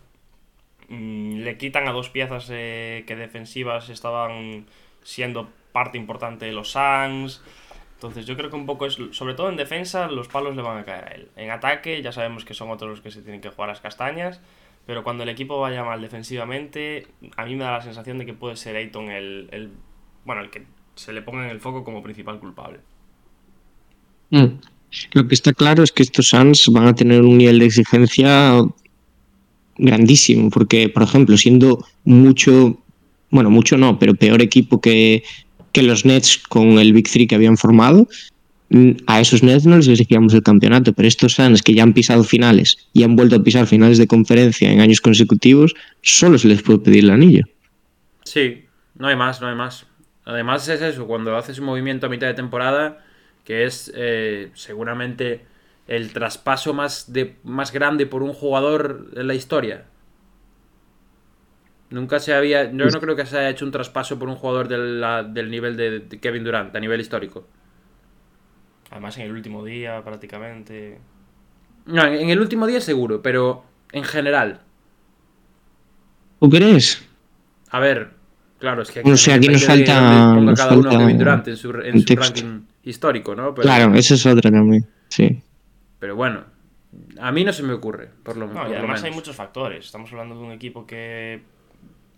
[0.89, 4.67] Mm, le quitan a dos piezas eh, que defensivas estaban
[5.03, 7.43] siendo parte importante de los Suns.
[8.01, 10.79] Entonces yo creo que un poco es, sobre todo en defensa, los palos le van
[10.79, 11.29] a caer a él.
[11.37, 14.41] En ataque ya sabemos que son otros los que se tienen que jugar las castañas,
[14.87, 18.33] pero cuando el equipo vaya mal defensivamente, a mí me da la sensación de que
[18.33, 19.69] puede ser Ayton el, el
[20.25, 22.81] bueno, el que se le ponga en el foco como principal culpable.
[24.31, 24.47] Mm.
[25.13, 28.63] Lo que está claro es que estos Suns van a tener un nivel de exigencia
[29.77, 32.79] grandísimo, porque, por ejemplo, siendo mucho,
[33.29, 35.23] bueno, mucho no, pero peor equipo que,
[35.73, 38.09] que los Nets con el Big Three que habían formado,
[38.71, 41.93] mm, a esos Nets no les exigíamos el campeonato, pero estos Suns que ya han
[41.93, 46.49] pisado finales y han vuelto a pisar finales de conferencia en años consecutivos, solo se
[46.49, 47.45] les puede pedir el anillo.
[48.25, 48.65] Sí,
[48.97, 49.87] no hay más, no hay más.
[50.25, 53.05] Además es eso, cuando haces un movimiento a mitad de temporada,
[53.45, 55.45] que es eh, seguramente
[55.89, 59.87] el traspaso más, de, más grande por un jugador en la historia.
[61.91, 62.71] Nunca se había.
[62.71, 65.51] Yo no creo que se haya hecho un traspaso por un jugador de la- del
[65.51, 67.47] nivel de, de Kevin Durant, a nivel histórico.
[68.91, 70.99] Además en el último día prácticamente...
[71.87, 74.61] No, en en el último día seguro, pero en general.
[76.41, 77.07] ¿Tú crees?
[77.71, 78.11] A ver,
[78.59, 81.49] claro, es que No sé, aquí nos falta- nos cada uno a falta Kevin Durant
[81.49, 83.55] en su, en su ranking histórico, ¿no?
[83.55, 84.87] Pero, Claro, esa es otra también.
[85.09, 85.43] Sí.
[85.99, 86.45] pero bueno,
[87.21, 89.17] a mí no se me ocurre, por lo, No, por y lo además hay menos.
[89.17, 89.85] muchos factores.
[89.87, 91.43] Estamos hablando de un equipo que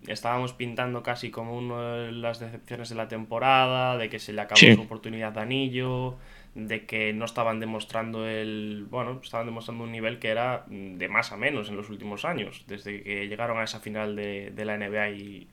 [0.06, 4.40] estábamos pintando casi como una de las decepciones de la temporada, de que se le
[4.40, 4.74] acabó Sí.
[4.74, 6.16] su oportunidad de anillo,
[6.54, 8.86] de que no estaban demostrando el.
[8.90, 12.64] Bueno, estaban demostrando un nivel que era de más a menos en los últimos años,
[12.66, 15.46] desde que llegaron a esa final de, de la NBA y,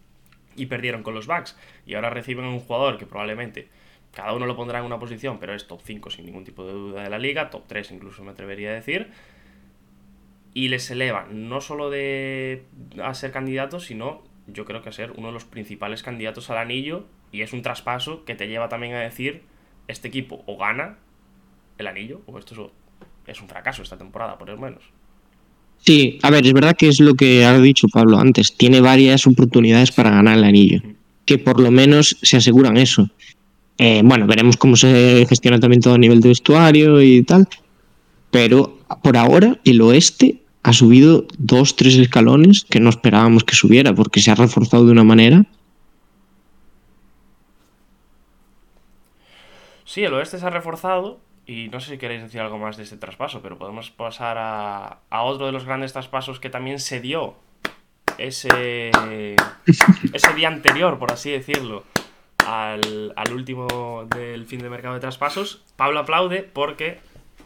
[0.56, 1.58] y perdieron con los Bucks.
[1.86, 3.70] Y ahora reciben a un jugador que probablemente
[4.14, 6.74] cada uno lo pondrá en una posición, pero es top 5 sin ningún tipo de
[6.74, 9.12] duda de la liga, top 3 incluso me atrevería a decir.
[10.54, 12.64] Y les eleva no solo de
[13.02, 16.58] a ser candidatos, sino yo creo que a ser uno de los principales candidatos al
[16.58, 17.06] anillo.
[17.32, 19.44] Y es un traspaso que te lleva también a decir,
[19.88, 20.98] este equipo o gana
[21.78, 22.72] el anillo, o esto
[23.28, 24.84] es- un fracaso esta temporada, por lo menos.
[25.78, 28.56] Sí, a ver, es verdad que es lo que ha dicho Pablo antes.
[28.58, 30.82] Tiene varias oportunidades para ganar el anillo.
[31.26, 33.08] Que por lo menos se aseguran eso.
[33.78, 37.48] Eh, bueno, veremos cómo se gestiona también todo a nivel de vestuario y tal.
[38.32, 43.94] Pero por ahora el oeste ha subido dos, tres escalones que no esperábamos que subiera
[43.94, 45.46] porque se ha reforzado de una manera.
[49.86, 52.84] Sí, el oeste se ha reforzado y no sé si queréis decir algo más de
[52.84, 57.02] este traspaso, pero podemos pasar a, a otro de los grandes traspasos que también se
[57.02, 57.36] dio
[58.20, 58.92] ese,
[60.14, 61.86] ese día anterior, por así decirlo,
[62.46, 65.64] al, al último del fin de mercado de traspasos.
[65.76, 67.00] Pablo aplaude porque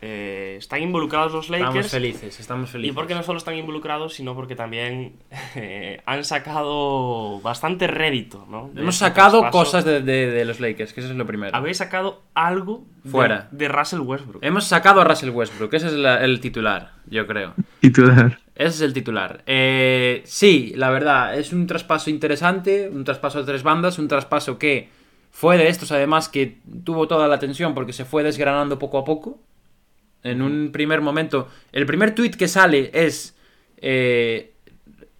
[0.05, 1.91] eh, están involucrados los Estamos Lakers.
[1.91, 2.95] felices, estamos Y felices.
[2.95, 5.13] porque no solo están involucrados, sino porque también
[5.55, 8.69] eh, han sacado bastante rédito, ¿no?
[8.73, 9.57] De Hemos este sacado traspaso.
[9.63, 11.55] cosas de, de- de los Lakers, que eso es lo primero.
[11.55, 13.47] Habéis sacado algo de- Fuera.
[13.51, 14.43] de Russell Westbrook.
[14.43, 17.53] Hemos sacado a Russell Westbrook, ese es la- el titular, yo creo.
[17.79, 18.39] Titular.
[18.55, 19.41] Ese es el titular.
[19.47, 24.59] Eh, sí, la verdad, es un traspaso interesante, un traspaso de tres bandas, un traspaso
[24.59, 24.89] que
[25.31, 29.05] fue de estos además que tuvo toda la atención porque se fue desgranando poco a
[29.05, 29.39] poco.
[30.23, 33.36] En un primer momento, el primer tweet que sale es,
[33.77, 34.53] eh,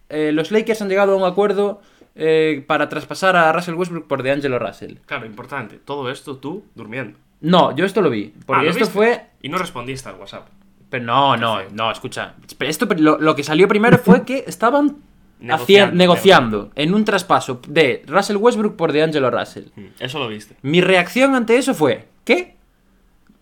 [0.08, 1.82] eh, los Lakers han llegado a un acuerdo
[2.14, 4.94] eh, para traspasar a Russell Westbrook por DeAngelo Russell.
[5.06, 5.78] Claro, importante.
[5.84, 7.18] Todo esto tú durmiendo.
[7.40, 8.94] No, yo esto lo vi, porque Ah, ¿lo esto viste?
[8.94, 10.46] fue Y no respondiste al WhatsApp.
[10.88, 12.34] pero no, no, no, escucha.
[12.60, 14.96] Esto, lo, lo que salió primero fue que estaban
[15.40, 19.64] Negociando, en un traspaso de Russell Westbrook por DeAngelo Russell.
[19.76, 20.56] Mm, Eso lo viste.
[20.62, 22.56] Mi reacción ante eso fue, ¿qué?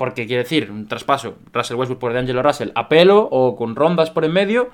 [0.03, 4.11] Porque quiere decir, un traspaso Russell Westbrook por DeAngelo Russell a pelo o con rondas
[4.11, 4.71] por en medio,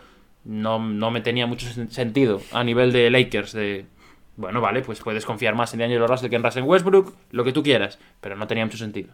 [0.47, 3.53] no, no me tenía mucho sen- sentido a nivel de Lakers.
[3.53, 3.85] De,
[4.37, 7.53] bueno, vale, pues puedes confiar más en DeAngelo Russell que en Russell Westbrook, lo que
[7.53, 9.11] tú quieras, pero no tenía mucho sentido.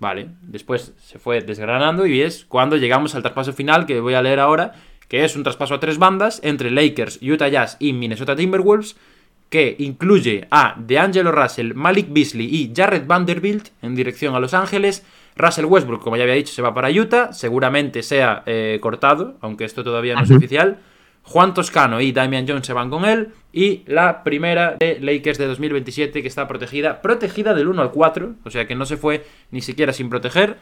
[0.00, 4.22] Vale, después se fue desgranando y es cuando llegamos al traspaso final que voy a
[4.22, 4.72] leer ahora,
[5.06, 8.96] que es un traspaso a tres bandas entre Lakers, Utah Jazz y Minnesota Timberwolves,
[9.52, 15.04] que incluye a DeAngelo Russell, Malik Beasley y Jared Vanderbilt en dirección a Los Ángeles.
[15.36, 19.66] Russell Westbrook, como ya había dicho, se va para Utah, seguramente sea eh, cortado, aunque
[19.66, 20.78] esto todavía no es oficial.
[21.24, 23.28] Juan Toscano y Damian Jones se van con él.
[23.52, 28.34] Y la primera de Lakers de 2027 que está protegida, protegida del 1 al 4,
[28.44, 30.56] o sea que no se fue ni siquiera sin proteger.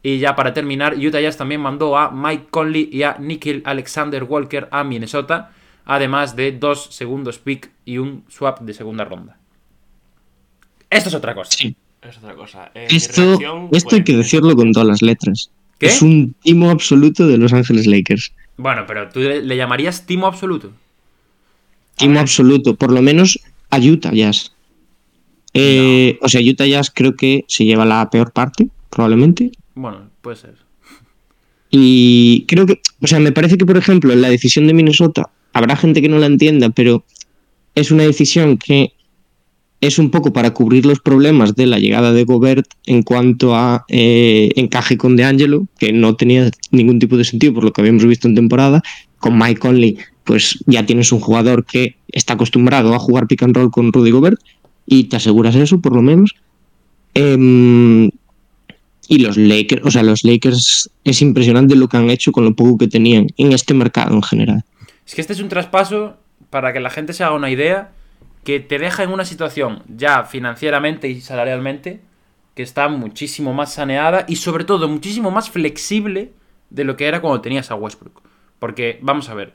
[0.00, 4.22] Y ya para terminar, Utah Jazz también mandó a Mike Conley y a Nikhil Alexander
[4.22, 5.50] Walker a Minnesota,
[5.88, 9.36] además de dos segundos pick y un swap de segunda ronda.
[10.88, 11.50] Esto es otra cosa.
[11.50, 11.74] Sí.
[12.00, 12.70] Es otra cosa.
[12.74, 13.38] Eh, Esto,
[13.72, 15.50] esto hay que decirlo con todas las letras.
[15.78, 15.86] ¿Qué?
[15.86, 18.32] Es un timo absoluto de Los Ángeles Lakers.
[18.56, 20.72] Bueno, pero tú le, le llamarías timo absoluto.
[21.96, 24.52] Timo absoluto, por lo menos a Utah Jazz.
[25.54, 29.50] Eh, O sea, Utah Jazz creo que se lleva la peor parte, probablemente.
[29.74, 30.54] Bueno, puede ser.
[31.70, 35.30] Y creo que, o sea, me parece que, por ejemplo, en la decisión de Minnesota,
[35.52, 37.04] habrá gente que no la entienda, pero
[37.74, 38.92] es una decisión que
[39.80, 43.84] es un poco para cubrir los problemas de la llegada de Gobert en cuanto a
[43.88, 48.04] eh, encaje con DeAngelo, que no tenía ningún tipo de sentido por lo que habíamos
[48.04, 48.82] visto en temporada.
[49.18, 53.56] Con Mike Conley, pues ya tienes un jugador que está acostumbrado a jugar pick and
[53.56, 54.40] roll con Rudy Gobert
[54.86, 56.34] y te aseguras eso, por lo menos.
[57.14, 58.10] Em,
[59.08, 62.54] y los Lakers, o sea, los Lakers es impresionante lo que han hecho con lo
[62.54, 64.64] poco que tenían en este mercado en general.
[65.08, 66.18] Es que este es un traspaso,
[66.50, 67.92] para que la gente se haga una idea,
[68.44, 72.02] que te deja en una situación ya financieramente y salarialmente
[72.54, 76.32] que está muchísimo más saneada y sobre todo muchísimo más flexible
[76.68, 78.20] de lo que era cuando tenías a Westbrook.
[78.58, 79.54] Porque, vamos a ver,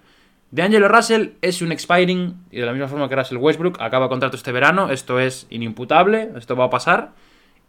[0.49, 4.35] DeAngelo Russell es un expiring y de la misma forma que Russell Westbrook acaba contrato
[4.35, 7.11] este verano, esto es inimputable, esto va a pasar.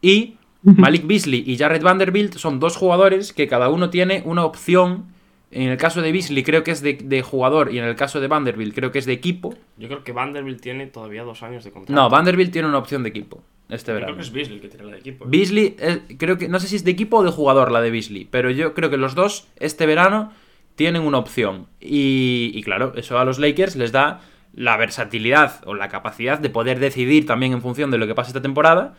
[0.01, 5.13] Y Malik Beasley y Jared Vanderbilt son dos jugadores que cada uno tiene una opción.
[5.55, 8.21] En el caso de Beasley creo que es de, de jugador y en el caso
[8.21, 9.55] de Vanderbilt creo que es de equipo.
[9.77, 11.93] Yo creo que Vanderbilt tiene todavía dos años de contrato.
[11.93, 14.15] No, Vanderbilt tiene una opción de equipo este Yo verano.
[14.15, 15.25] creo que es Beasley el que tiene la de equipo.
[15.25, 15.29] ¿eh?
[15.31, 17.91] Beasley, eh, creo que, no sé si es de equipo o de jugador la de
[17.91, 20.33] Beasley, pero yo creo que los dos este verano
[20.75, 21.69] tienen una opción.
[21.81, 24.23] Y, y claro, eso a los Lakers les da
[24.55, 28.31] la versatilidad o la capacidad de poder decidir también en función de lo que pase
[28.31, 28.95] esta temporada,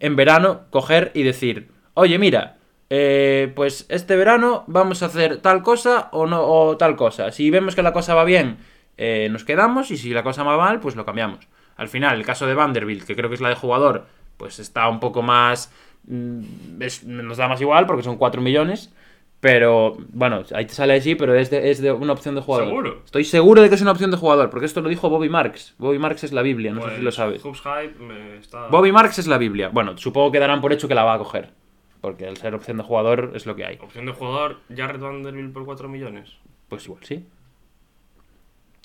[0.00, 2.57] en verano coger y decir, oye, mira,
[2.90, 7.30] eh, pues este verano vamos a hacer tal cosa o, no, o tal cosa.
[7.32, 8.58] Si vemos que la cosa va bien,
[8.96, 11.46] eh, nos quedamos y si la cosa va mal, pues lo cambiamos.
[11.76, 14.88] Al final, el caso de Vanderbilt, que creo que es la de jugador, pues está
[14.88, 15.72] un poco más...
[16.06, 18.92] mm, es- nos da más igual porque son 4 millones.
[19.40, 22.66] Pero, bueno, ahí te sale así, pero es de, es de una opción de jugador.
[22.66, 23.02] ¿Seguro?
[23.04, 25.76] Estoy seguro de que es una opción de jugador, porque esto lo dijo Bobby Marks.
[25.78, 27.40] Bobby Marks es la Biblia, no sé si lo sabes.
[27.44, 28.66] Hype me está...
[28.66, 29.68] Bobby Marks es la Biblia.
[29.68, 31.50] Bueno, supongo que darán por hecho que la va a coger.
[32.00, 33.78] Porque al ser opción de jugador es lo que hay.
[33.80, 36.30] Opción de jugador, Jared Vanderbilt por 4 millones.
[36.68, 37.24] Pues igual, sí.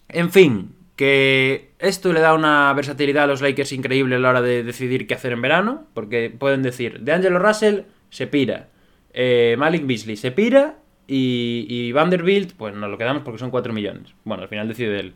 [0.09, 4.41] En fin, que esto le da una versatilidad a los Lakers increíble a la hora
[4.41, 5.85] de decidir qué hacer en verano.
[5.93, 8.69] Porque pueden decir, de Angelo Russell se pira.
[9.13, 10.77] eh, Malik Beasley se pira.
[11.05, 14.13] Y, y Vanderbilt, pues nos lo quedamos porque son 4 millones.
[14.23, 15.13] Bueno, al final decide él.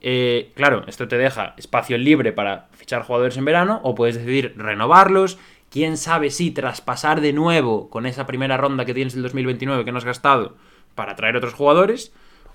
[0.00, 4.54] Eh, claro, esto te deja espacio libre para fichar jugadores en verano o puedes decidir
[4.56, 5.38] renovarlos.
[5.70, 9.92] Quién sabe si traspasar de nuevo con esa primera ronda que tienes del 2029 que
[9.92, 10.56] no has gastado
[10.94, 12.12] para traer otros jugadores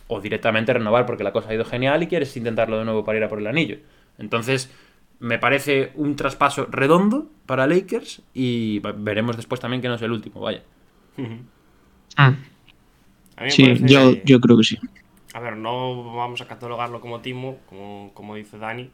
[0.08, 3.18] o directamente renovar porque la cosa ha ido genial y quieres intentarlo de nuevo para
[3.20, 3.78] ir a por el anillo.
[4.18, 4.72] Entonces,
[5.20, 10.12] me parece un traspaso redondo para Lakers y veremos después también que no es el
[10.12, 10.64] último, vaya.
[13.38, 14.78] A mí me Sí, parece- yo, yo creo que sí.
[15.34, 18.92] A ver, no vamos a catalogarlo como timo, como, como dice Dani,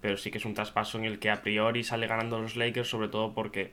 [0.00, 2.88] pero sí que es un traspaso en el que a priori sale ganando los Lakers,
[2.88, 3.72] sobre todo porque,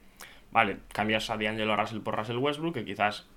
[0.51, 3.27] vale, cambias a D'Angelo Russell por Russell Westbrook, que quizás,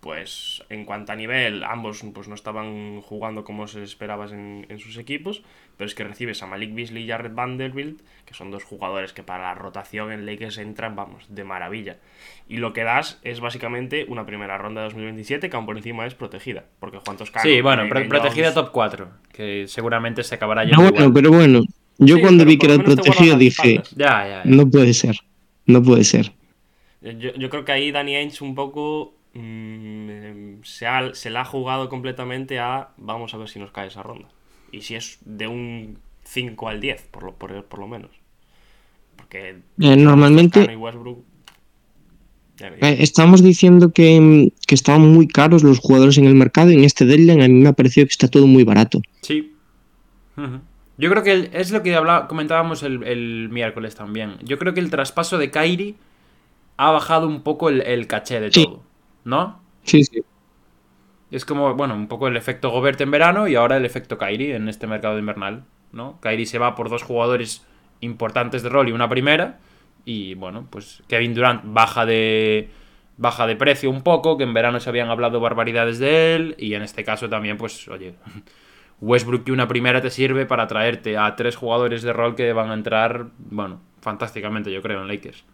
[0.00, 4.78] pues, en cuanto a nivel, ambos pues no estaban jugando como se esperaba en, en
[4.78, 5.42] sus equipos,
[5.76, 9.22] pero es que recibes a Malik Beasley y Jared Vanderbilt, que son dos jugadores que
[9.22, 11.96] para la rotación en Lakers entran, vamos, de maravilla.
[12.48, 16.06] Y lo que das es básicamente una primera ronda de 2027 que aún por encima
[16.06, 17.42] es protegida, porque Juan Toscano...
[17.48, 21.12] Sí, bueno, pro- protegida Jones- top 4, que seguramente se acabará No, yendo bueno, igual.
[21.12, 21.60] pero bueno,
[21.98, 23.82] yo Sí, cuando vi que era las dije.
[23.96, 24.42] Ya, ya, ya.
[24.44, 25.16] no puede ser,
[25.66, 26.32] no puede ser.
[27.00, 31.44] Yo, yo creo que ahí Danny Ainge un poco mm, se, ha- se la ha
[31.44, 34.28] jugado completamente a vamos a ver si nos cae esa ronda.
[34.74, 38.10] Y si es de un 5 al 10, por lo, por, por lo menos.
[39.16, 41.18] Porque Eh, normalmente- y Westbrook.
[42.60, 46.74] Eh, Estábamos diciendo que, mm, que estaban muy caros los jugadores en el mercado y
[46.74, 49.00] en este deadline a mí me ha parecido que está todo muy barato.
[49.22, 49.52] Sí.
[50.98, 54.36] Yo creo que es lo que habla- comentábamos el, el miércoles también.
[54.42, 55.96] Yo creo que el traspaso de Kairi
[56.76, 58.64] ha bajado un poco el, el caché de Sí.
[58.64, 58.82] todo.
[59.24, 59.60] ¿No?
[59.84, 60.22] Sí, sí.
[61.34, 64.52] Es como, bueno, un poco el efecto Gobert en verano y ahora el efecto Kairi
[64.52, 65.64] en este mercado invernal.
[65.90, 66.20] ¿No?
[66.20, 67.66] Kairi se va por dos jugadores
[68.00, 69.58] importantes de rol y una primera.
[70.04, 72.68] Y bueno, pues Kevin Durant baja de.
[73.16, 76.54] Baja de precio un poco, que en verano se habían hablado barbaridades de él.
[76.58, 78.14] Y en este caso también, pues, oye,
[79.00, 82.70] Westbrook y una primera te sirve para traerte a tres jugadores de rol que van
[82.70, 85.44] a entrar, bueno, fantásticamente, yo creo, en Lakers.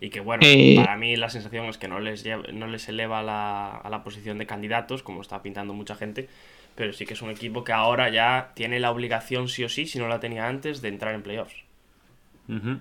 [0.00, 2.88] Y que bueno, Eh, para mí la sensación es que no les, lleva- no les
[2.88, 6.28] eleva a la, a la posición de candidatos, como está pintando mucha gente,
[6.74, 9.86] pero sí que es un equipo que ahora ya tiene la obligación, sí o sí,
[9.86, 11.54] si no la tenía antes, de entrar en playoffs.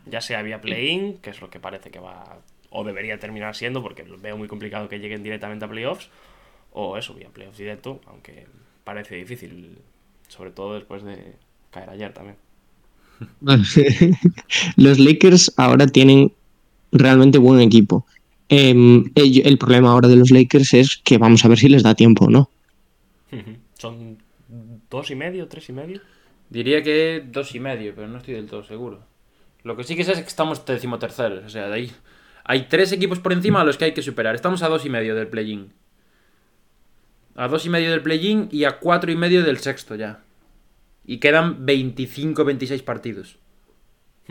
[0.06, 2.38] Ya sea vía play-in, que es lo que parece que va
[2.70, 6.10] o debería terminar siendo, porque veo muy complicado que lleguen directamente a playoffs,
[6.74, 8.48] o eso, vía playoffs directo, aunque
[8.84, 9.80] parece difícil,
[10.28, 11.36] sobre todo después de
[11.72, 12.38] caer ayer también.
[14.76, 16.34] Los Lakers ahora tienen
[17.00, 18.06] realmente buen equipo.
[18.50, 21.84] Em, el, el problema ahora de los Lakers es que vamos a ver si les
[21.84, 22.50] da tiempo o no.
[23.78, 24.18] Son
[24.90, 26.02] dos y medio, tres y medio.
[26.50, 29.02] Diría que dos y medio, pero no estoy del todo seguro.
[29.64, 31.92] Lo que sí que sé es que estamos decimoterceros, o sea, de ahí
[32.48, 34.36] hay tres equipos por encima a los que hay que superar.
[34.36, 35.74] Estamos a dos y medio del play-in.
[37.36, 40.22] A dos y medio del play-in y a cuatro y medio del sexto ya.
[41.04, 43.40] Y quedan 25-26 partidos.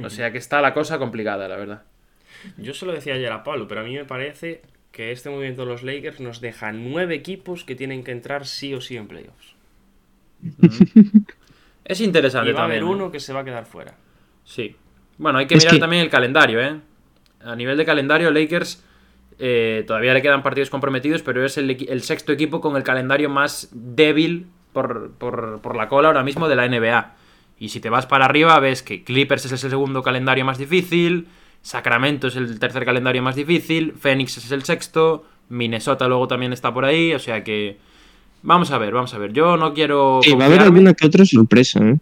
[0.03, 1.83] O sea que está la cosa complicada, la verdad.
[2.59, 5.63] Yo se lo decía ayer a Pablo, pero a mí me parece que este movimiento
[5.63, 9.09] de los Lakers nos deja nueve equipos que tienen que entrar sí o sí en
[9.09, 9.55] playoffs.
[11.85, 12.85] Es interesante Y va a haber ¿eh?
[12.85, 13.95] uno que se va a quedar fuera.
[14.45, 14.75] Sí.
[15.19, 16.81] Bueno, hay que Es mirar que- también el calendario, ¿eh?
[17.45, 18.83] A nivel de calendario, Lakers
[19.39, 23.29] eh, todavía le quedan partidos comprometidos, pero es el, el sexto equipo con el calendario
[23.29, 27.17] más débil por, por- por la cola ahora mismo de la NBA.
[27.59, 31.29] Y si te vas para arriba, ves que Clippers es el segundo calendario más difícil,
[31.64, 36.74] Sacramento es el tercer calendario más difícil, Phoenix es el sexto, Minnesota luego también está
[36.74, 37.79] por ahí, o sea que...
[38.42, 39.33] Vamos a ver, vamos a ver.
[39.33, 40.20] Yo no quiero...
[40.22, 41.96] Sí, va a haber alguna que otra sorpresa, ¿eh?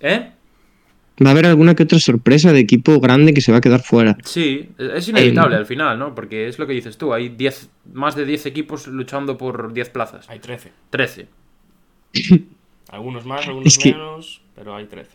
[0.00, 0.30] ¿Eh?
[1.24, 3.80] Va a haber alguna que otra sorpresa de equipo grande que se va a quedar
[3.80, 4.18] fuera.
[4.22, 6.14] Sí, es inevitable al final, ¿no?
[6.14, 9.88] Porque es lo que dices tú, hay 10, más de 10 equipos luchando por 10
[9.88, 10.28] plazas.
[10.28, 10.72] Hay 13.
[10.90, 11.26] 13.
[12.90, 15.10] Algunos más, algunos Es que- menos, pero hay 13.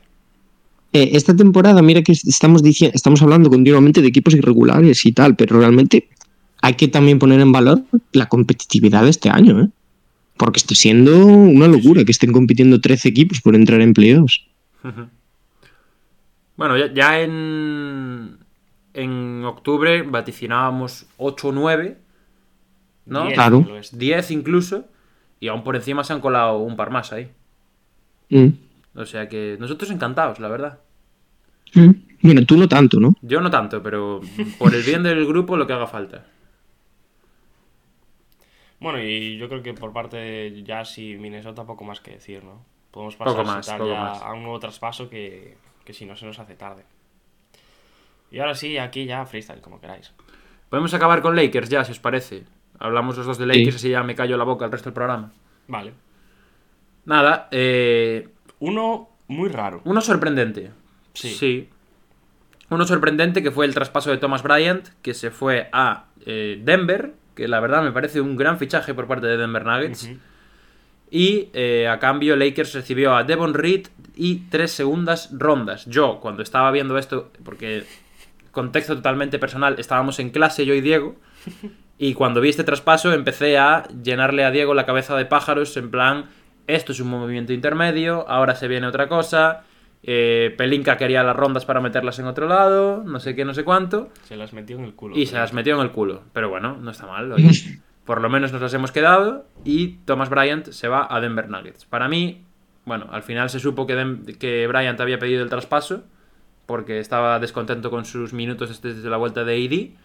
[0.93, 5.35] Eh, esta temporada, mira que estamos diciendo, estamos hablando continuamente de equipos irregulares y tal,
[5.35, 6.09] pero realmente
[6.61, 9.69] hay que también poner en valor la competitividad de este año, ¿eh?
[10.37, 14.41] Porque está siendo una locura que estén compitiendo 13 equipos por entrar en playoffs.
[16.57, 18.37] Bueno, ya, ya en,
[18.93, 21.97] en octubre vaticinábamos 8 o 9,
[23.05, 23.23] ¿no?
[23.23, 23.57] Diez Claro.
[23.59, 23.97] en el oeste.
[23.97, 24.85] 10 incluso,
[25.39, 27.29] y aún por encima se han colado un par más ahí.
[28.29, 28.47] Mm.
[28.95, 30.79] O sea que nosotros encantados, la verdad.
[31.73, 31.91] Mm.
[32.21, 33.15] Bueno, tú no tanto, ¿no?
[33.21, 34.21] Yo no tanto, pero
[34.59, 36.25] por el bien del grupo lo que haga falta.
[38.79, 42.43] Bueno, y yo creo que por parte de Jazz y Minnesota poco más que decir,
[42.43, 42.65] ¿no?
[42.91, 44.21] Podemos Poco pasar a más, poco ya más.
[44.21, 46.83] a un nuevo traspaso que, que si no se nos hace tarde.
[48.31, 50.11] Y ahora sí, aquí ya freestyle, como queráis.
[50.69, 52.43] Podemos acabar con Lakers ya, si os parece.
[52.79, 55.31] Hablamos los dos de Lakers y ya me callo la boca el resto del programa.
[55.67, 55.93] Vale.
[57.05, 58.29] Nada, eh,
[58.61, 59.81] Uno muy raro.
[59.83, 60.71] uno sorprendente.
[61.13, 61.69] Sí.
[62.69, 67.13] Uno sorprendente que fue el traspaso de Thomas Bryant, que se fue a eh, Denver,
[67.35, 70.09] que la verdad me parece un gran fichaje por parte de Denver Nuggets.
[71.09, 75.85] Y eh, a cambio Lakers recibió a Devon Reed y tres segundas rondas.
[75.87, 77.83] Yo, cuando estaba viendo esto, porque
[78.51, 81.15] contexto totalmente personal, estábamos en clase yo y Diego,
[81.97, 85.91] y cuando vi este traspaso empecé a llenarle a Diego la cabeza de pájaros en
[85.91, 86.29] plan,
[86.67, 89.63] esto es un movimiento intermedio, ahora se viene otra cosa,
[90.03, 93.63] eh, Pelinka quería las rondas para meterlas en otro lado, no sé qué, no sé
[93.63, 94.09] cuánto.
[94.23, 95.17] Se las metió en el culo.
[95.17, 96.23] Y se las metió en el culo.
[96.33, 97.31] Pero bueno, no está mal.
[97.31, 97.49] oye.
[98.05, 99.45] Por lo menos nos las hemos quedado.
[99.63, 101.85] Y Thomas Bryant se va a Denver Nuggets.
[101.85, 102.43] Para mí,
[102.83, 106.03] bueno, al final se supo que, Dem- que Bryant había pedido el traspaso.
[106.65, 109.97] Porque estaba descontento con sus minutos desde la vuelta de AD.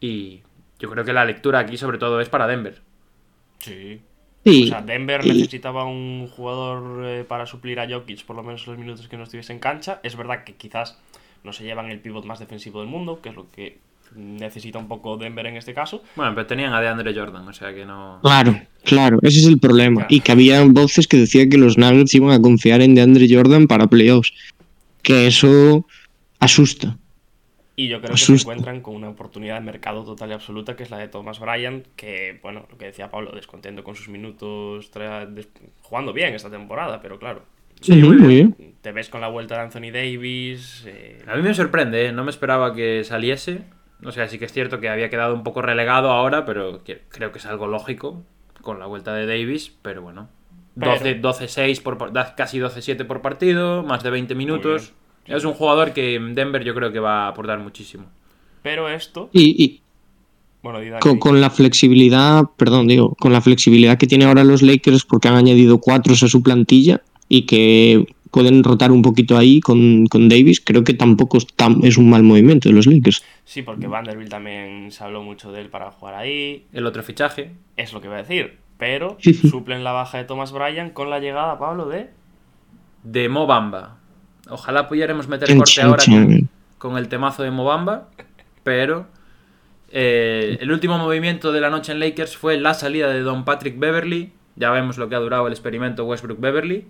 [0.00, 0.42] Y
[0.80, 2.80] yo creo que la lectura aquí, sobre todo, es para Denver.
[3.58, 4.00] Sí.
[4.44, 4.64] Sí.
[4.64, 8.66] O sea, Denver y- necesitaba un jugador eh, para suplir a Jokic por lo menos
[8.66, 10.00] los minutos que no estuviese en cancha.
[10.02, 10.98] Es verdad que quizás
[11.42, 13.78] no se llevan el pivot más defensivo del mundo, que es lo que
[14.14, 16.02] necesita un poco Denver en este caso.
[16.16, 18.20] Bueno, pero tenían a DeAndre Jordan, o sea que no.
[18.22, 20.02] Claro, claro, ese es el problema.
[20.02, 20.14] Claro.
[20.14, 23.66] Y que había voces que decían que los Nuggets iban a confiar en DeAndre Jordan
[23.66, 24.32] para playoffs.
[25.02, 25.86] Que eso
[26.40, 26.96] asusta.
[27.76, 28.36] Y yo creo que Asusta.
[28.36, 31.40] se encuentran con una oportunidad de mercado total y absoluta, que es la de Thomas
[31.40, 34.90] Bryant, que, bueno, lo que decía Pablo, descontento con sus minutos,
[35.30, 35.48] des-
[35.82, 37.42] jugando bien esta temporada, pero claro,
[37.80, 38.56] Sí, muy bien.
[38.80, 40.84] te ves con la vuelta de Anthony Davis.
[40.86, 42.12] eh, A mí me sorprende, ¿eh?
[42.12, 43.62] no me esperaba que saliese.
[44.04, 47.32] O sea, sí que es cierto que había quedado un poco relegado ahora, pero creo
[47.32, 48.22] que es algo lógico
[48.60, 49.76] con la vuelta de Davis.
[49.82, 50.28] Pero bueno,
[50.78, 54.92] Pero- 12 12-6, por, par- da- casi 12-7 por partido, más de 20 minutos.
[55.26, 58.04] Es un jugador que en Denver yo creo que va a aportar muchísimo.
[58.62, 59.80] pero esto, Y, y
[60.62, 60.78] bueno,
[61.18, 65.34] con, la flexibilidad, perdón, digo, con la flexibilidad que tiene ahora los Lakers porque han
[65.36, 70.60] añadido cuatro a su plantilla y que pueden rotar un poquito ahí con, con Davis,
[70.60, 73.22] creo que tampoco es, tan- es un mal movimiento de los Lakers.
[73.44, 77.52] sí, porque Vanderbilt también se habló mucho de él para jugar ahí, El otro fichaje,
[77.76, 79.18] es lo que voy a decir, pero
[79.50, 82.08] suplen la baja de Thomas Bryant con la llegada, Pablo, de...
[83.04, 83.98] de Mo Bamba.
[84.48, 88.08] Ojalá pudiéramos meter corte ahora con, con el temazo de Mobamba,
[88.62, 89.06] pero
[89.90, 93.78] eh, el último movimiento de la noche en Lakers fue la salida de Don Patrick
[93.78, 94.32] Beverly.
[94.56, 96.84] Ya vemos lo que ha durado el experimento Westbrook-Beverly.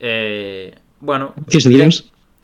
[0.00, 1.34] Eh, bueno,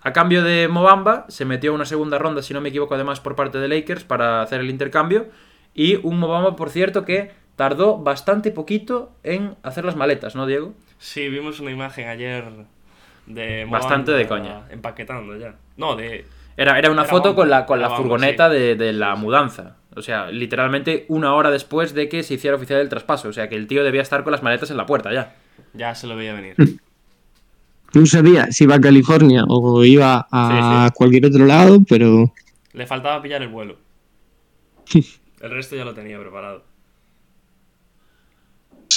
[0.03, 3.35] a cambio de Mobamba, se metió una segunda ronda, si no me equivoco, además por
[3.35, 5.29] parte de Lakers para hacer el intercambio.
[5.74, 10.74] Y un Mobamba, por cierto, que tardó bastante poquito en hacer las maletas, ¿no, Diego?
[10.99, 12.45] Sí, vimos una imagen ayer
[13.27, 13.64] de...
[13.70, 14.62] Bastante de coña.
[14.70, 15.55] Empaquetando ya.
[15.77, 16.24] No, de...
[16.57, 18.55] Era, era una Era foto con la, con la furgoneta sí.
[18.57, 19.77] de, de la mudanza.
[19.95, 23.29] O sea, literalmente una hora después de que se hiciera oficial el traspaso.
[23.29, 25.35] O sea, que el tío debía estar con las maletas en la puerta ya.
[25.74, 26.55] Ya se lo veía venir.
[27.95, 30.95] No sabía si iba a California o iba a Sí, sí.
[30.99, 32.31] cualquier otro lado, pero
[32.74, 33.77] Le faltaba pillar el vuelo.
[35.41, 36.64] El resto ya lo tenía preparado.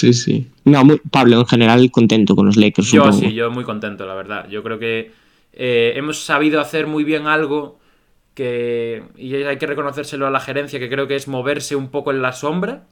[0.00, 0.46] Sí, sí.
[0.64, 2.90] No, muy- Pablo, en general, contento con los Lakers.
[2.90, 3.18] Yo supongo.
[3.28, 4.48] sí, yo muy contento, la verdad.
[4.48, 5.12] Yo creo que
[5.52, 7.78] eh, hemos sabido hacer muy bien algo
[8.34, 9.02] que.
[9.16, 12.22] Y hay que reconocérselo a la gerencia, que creo que es moverse un poco en
[12.22, 12.84] la sombra.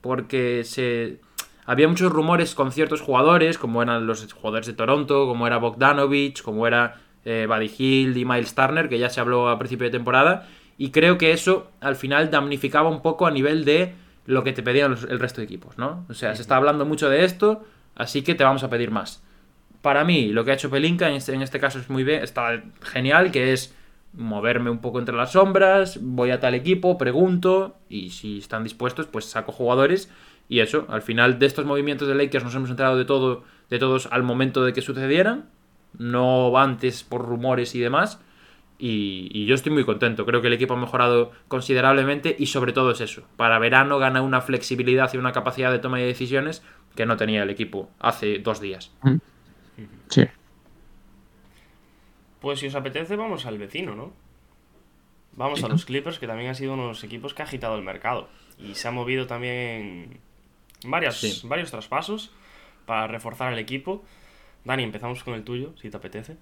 [0.00, 1.18] Porque se.
[1.64, 6.42] Había muchos rumores con ciertos jugadores, como eran los jugadores de Toronto, como era Bogdanovich,
[6.42, 9.90] como era eh, Buddy Hield y Miles Turner, que ya se habló a principio de
[9.90, 10.48] temporada.
[10.78, 13.94] Y creo que eso al final damnificaba un poco a nivel de
[14.26, 16.04] lo que te pedían los- el resto de equipos, ¿no?
[16.08, 17.64] O sea, se está hablando mucho de esto,
[17.94, 19.22] así que te vamos a pedir más.
[19.82, 22.22] Para mí, lo que ha hecho Pelinka en este, en este caso es muy bien,
[22.22, 23.74] está genial, que es
[24.12, 29.06] moverme un poco entre las sombras, voy a tal equipo, pregunto, y si están dispuestos,
[29.06, 30.10] pues saco jugadores.
[30.48, 33.78] Y eso, al final de estos movimientos de Lakers nos hemos enterado de todo, de
[33.78, 35.46] todos al momento de que sucedieran,
[35.98, 38.20] no antes por rumores y demás.
[38.78, 40.26] Y, y yo estoy muy contento.
[40.26, 43.22] Creo que el equipo ha mejorado considerablemente y sobre todo es eso.
[43.36, 46.62] Para verano gana una flexibilidad y una capacidad de toma de decisiones
[46.94, 48.92] que no tenía el equipo hace dos días.
[50.08, 50.24] Sí.
[52.40, 54.12] Pues si os apetece, vamos al vecino, ¿no?
[55.32, 58.28] Vamos a los Clippers, que también han sido unos equipos que ha agitado el mercado.
[58.58, 60.18] Y se ha movido también
[60.86, 61.46] varias, Sí.
[61.46, 62.30] varios traspasos
[62.86, 64.02] para reforzar el equipo.
[64.64, 66.36] Dani, empezamos con el tuyo, si te apetece.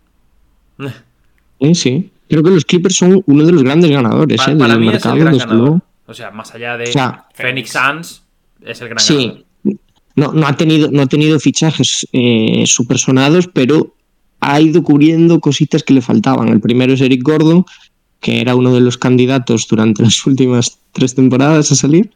[1.61, 2.13] Sí, sí.
[2.29, 4.57] Creo que los Clippers son uno de los grandes ganadores Pa- ¿eh?
[4.57, 5.15] para del mí es mercado.
[5.15, 5.81] el gran ganador.
[6.07, 8.23] O sea, más allá de O sea, Phoenix Suns,
[8.65, 9.45] es el gran ganador.
[9.65, 9.77] Sí,
[10.17, 13.95] no, no, ha tenido, no ha tenido fichajes eh, super sonados, pero
[14.41, 16.49] ha ido cubriendo cositas que le faltaban.
[16.49, 17.65] El primero es Eric Gordon,
[18.21, 22.11] que era uno de los candidatos durante las últimas tres temporadas a salir.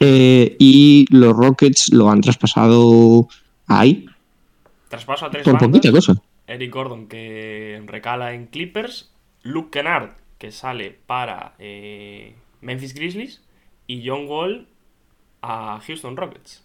[0.00, 3.26] eh, y los Rockets lo han traspasado
[3.66, 4.06] ahí
[4.88, 5.68] Traspaso a tres por bandas.
[5.68, 6.14] poquita cosa.
[6.46, 9.10] Eric Gordon, que recala en Clippers.
[9.48, 13.42] Luke Kennard, que sale para eh, Memphis Grizzlies.
[13.86, 14.68] Y John Wall
[15.40, 16.62] a Houston Rockets.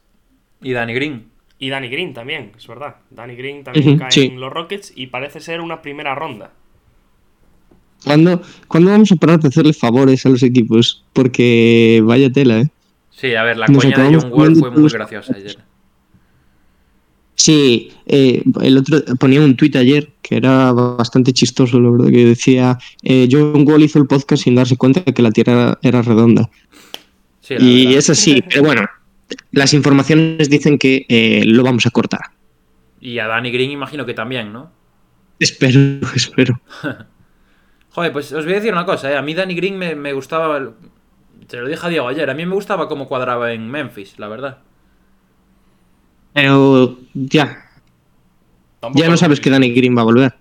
[0.61, 1.29] Y Danny Green.
[1.57, 2.97] Y Danny Green también, es verdad.
[3.09, 4.25] Danny Green también cae sí.
[4.25, 6.51] en los Rockets y parece ser una primera ronda.
[8.03, 11.05] ¿Cuándo, ¿Cuándo vamos a parar de hacerle favores a los equipos?
[11.13, 12.67] Porque vaya tela, ¿eh?
[13.11, 15.57] Sí, a ver, la Nos coña de John Wall fue muy graciosa ayer.
[17.35, 22.25] Sí, eh, el otro ponía un tuit ayer que era bastante chistoso, la verdad, que
[22.25, 26.01] decía eh, John Wall hizo el podcast sin darse cuenta de que la Tierra era,
[26.01, 26.49] redonda.
[27.41, 27.99] Sí, Y verdad.
[27.99, 28.85] es así, pero bueno,
[29.51, 32.21] las informaciones dicen que eh, lo vamos a cortar.
[33.01, 34.71] Y a Danny Green imagino que también, ¿no?
[35.39, 35.79] Espero,
[36.15, 36.61] espero.
[37.89, 39.17] Joder, pues os voy a decir una cosa, ¿eh?
[39.17, 40.73] A mí Danny Green me, me gustaba.
[41.47, 44.27] Te lo dije a Diego ayer, a mí me gustaba cómo cuadraba en Memphis, la
[44.29, 44.59] verdad.
[46.33, 47.63] Pero ya,
[48.83, 49.49] Tampoco ya no sabes que.
[49.49, 50.33] Danny Green va a volver.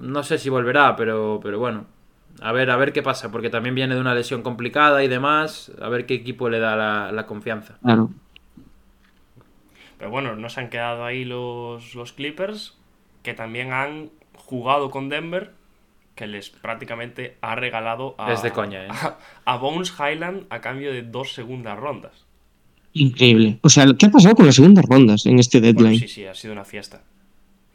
[0.00, 1.86] No sé si volverá, pero, pero bueno.
[2.40, 5.70] A ver, a ver qué pasa, porque también viene de una lesión complicada y demás.
[5.80, 7.78] A ver qué equipo le da la, la confianza.
[7.82, 8.10] Claro.
[9.96, 12.76] Pero bueno, no se han quedado ahí los, los Clippers,
[13.22, 15.52] que también han jugado con Denver,
[16.16, 18.88] que les prácticamente ha regalado a, Es de coña, ¿eh?
[18.90, 22.26] a, a Bones Highland a cambio de dos segundas rondas.
[22.92, 23.58] Increíble.
[23.62, 26.00] O sea, ¿qué ha pasado con las segundas rondas en este Bueno, deadline?
[26.00, 27.02] sí, sí, ha sido una fiesta.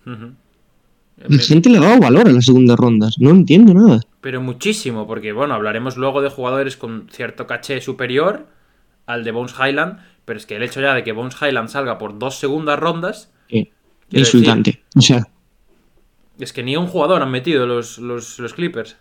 [0.06, 3.16] La gente le ha dado valor a las segundas rondas.
[3.20, 4.02] No entiendo nada.
[4.22, 8.48] Pero muchísimo, porque bueno, hablaremos luego de jugadores con cierto caché superior
[9.06, 11.98] al de Bones Highland, pero es que el hecho ya de que Bones Highland salga
[11.98, 13.32] por dos segundas rondas,
[14.12, 14.84] insultante.
[14.96, 15.28] O sea,
[16.40, 18.98] es que ni un jugador han metido los, los, los Clippers.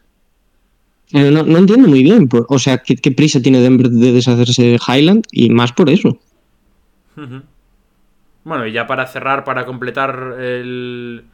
[1.12, 2.28] No, no entiendo muy bien.
[2.28, 5.24] por- o sea, ¿qué, qué prisa tiene Denver de deshacerse de Highland?
[5.32, 6.18] Y más por eso.
[8.44, 11.24] Bueno, y ya para cerrar, para completar el,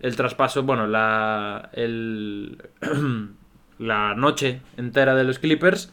[0.00, 2.58] el traspaso, bueno, la, el,
[3.78, 5.92] la noche entera de los Clippers,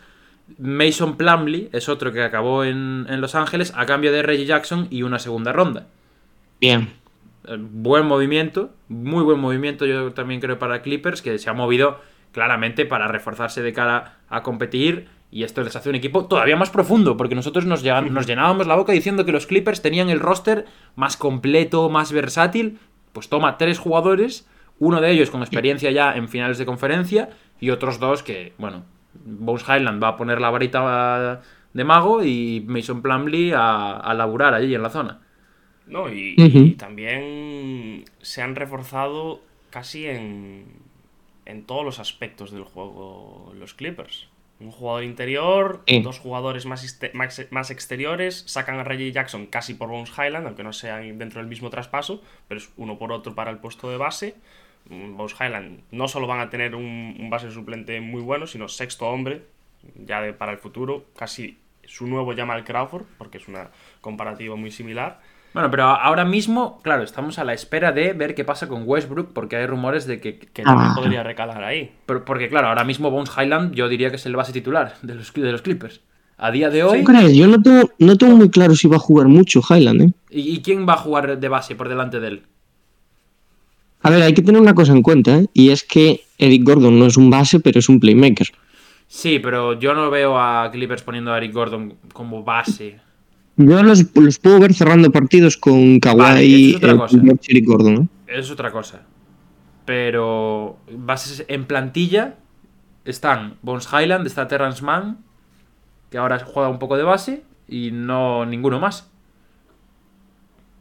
[0.58, 4.88] Mason Plumlee es otro que acabó en, en Los Ángeles a cambio de Reggie Jackson
[4.90, 5.88] y una segunda ronda.
[6.60, 6.90] Bien.
[7.48, 12.00] Eh, Buen movimiento, muy buen movimiento yo también creo para Clippers, que se ha movido
[12.38, 16.70] claramente para reforzarse de cara a competir y esto les hace un equipo todavía más
[16.70, 20.20] profundo, porque nosotros nos, llegan- nos llenábamos la boca diciendo que los Clippers tenían el
[20.20, 20.66] roster
[20.96, 22.78] más completo, más versátil.
[23.12, 27.30] Pues toma tres jugadores, uno de ellos con experiencia ya en finales de conferencia
[27.60, 28.84] y otros dos que, bueno,
[29.26, 31.42] Bones Highland va a poner la varita
[31.74, 35.22] de mago y Mason Plumlee a, a laburar allí en la zona.
[35.88, 40.66] No, y también se han reforzado casi en,
[41.48, 44.28] en todos los aspectos del juego los Clippers.
[44.60, 46.02] Un jugador interior, Sí.
[46.02, 50.64] dos jugadores más, más, más exteriores, sacan a Reggie Jackson casi por Bones Highland, aunque
[50.64, 53.98] no sean dentro del mismo traspaso, pero es uno por otro para el puesto de
[53.98, 54.36] base.
[54.90, 58.68] Mm, Bones Highland no solo van a tener un, un base suplente muy bueno, sino
[58.68, 59.44] sexto hombre,
[59.96, 63.70] ya de- para el futuro, casi su nuevo Jamal Crawford, porque es una
[64.02, 65.22] comparativa muy similar.
[65.54, 69.34] Bueno, pero ahora mismo, claro, estamos a la espera de ver qué pasa con Westbrook,
[69.34, 70.38] porque hay rumores de que.
[70.38, 70.96] que también Ah.
[70.96, 71.92] podría recalar ahí.
[72.06, 75.16] pero- porque, claro, ahora mismo Bones Highland yo diría que es el base titular de
[75.16, 76.02] los, de los Clippers.
[76.38, 77.00] A día de hoy.
[77.00, 77.34] ¿Tú crees?
[77.36, 80.12] Yo no tengo, no tengo muy claro si va a jugar mucho Highland, ¿eh?
[80.30, 82.42] ¿Y, y quién va a jugar de base por delante de él?
[84.04, 85.48] A ver, hay que tener una cosa en cuenta, ¿eh?
[85.54, 88.48] Y es que Eric Gordon no es un base, pero es un playmaker.
[89.08, 93.00] Sí, pero yo no veo a Clippers poniendo a Eric Gordon como base.
[93.58, 98.08] Yo los, los puedo ver cerrando partidos con Kawhi Vale, y es Gordon, ¿eh?
[98.28, 99.02] Eso es otra cosa.
[99.86, 102.36] Pero bases en plantilla
[103.06, 105.18] están Bones Highland, está Terrence Mann,
[106.12, 109.10] que ahora juega un poco de base, y no ninguno más.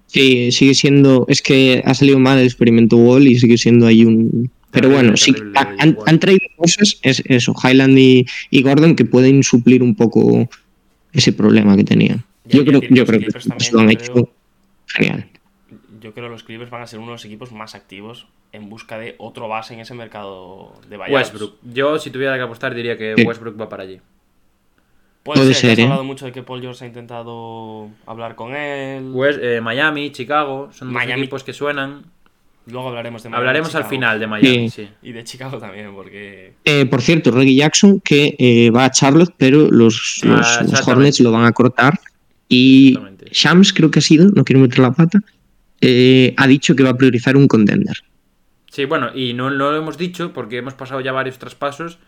[0.06, 1.24] Sí, sigue siendo.
[1.28, 4.50] Es que ha salido mal el experimento Wall y sigue siendo ahí un.
[4.70, 5.34] Pero Terrible, bueno, sí,
[5.78, 10.48] han, han- traído cosas, es eso, Highland y, y Gordon, que pueden suplir un poco
[11.12, 12.24] ese problema que tenían.
[12.48, 14.30] Yo creo, yo los creo que Clippers también, lo han yo hecho creo-
[14.86, 15.28] genial.
[16.00, 18.68] Yo creo que los Clippers van a ser uno de los equipos más activos en
[18.70, 21.12] busca de otro base en ese mercado de buyouts.
[21.32, 21.56] Westbrook.
[21.62, 23.24] Yo, si tuviera que apostar, diría que Sí.
[23.24, 24.00] Westbrook va para allí.
[25.22, 25.82] Puede, Puede ser, ser, has ¿eh?
[25.82, 29.10] hablado mucho de que Paul George ha intentado hablar con él.
[29.12, 31.22] West- eh, Miami, Chicago, son dos Miami.
[31.22, 32.04] equipos que suenan.
[32.68, 34.84] Luego hablaremos de Miami, Hablaremos al final de Miami, Sí.
[34.84, 34.88] sí.
[35.02, 39.32] Y de Chicago también, porque Eh, por cierto, Reggie Jackson, que eh, va a Charlotte,
[39.36, 40.88] pero los, Ah, los- los.
[40.88, 41.94] Hornets lo van a cortar.
[42.48, 42.96] Y.
[43.32, 45.20] Shams, creo que ha sido, no quiero meter la pata,
[45.80, 47.96] eh, ha dicho que va a priorizar un contender.
[48.70, 51.98] Sí, bueno, y no, no lo hemos dicho porque hemos pasado ya varios traspasos.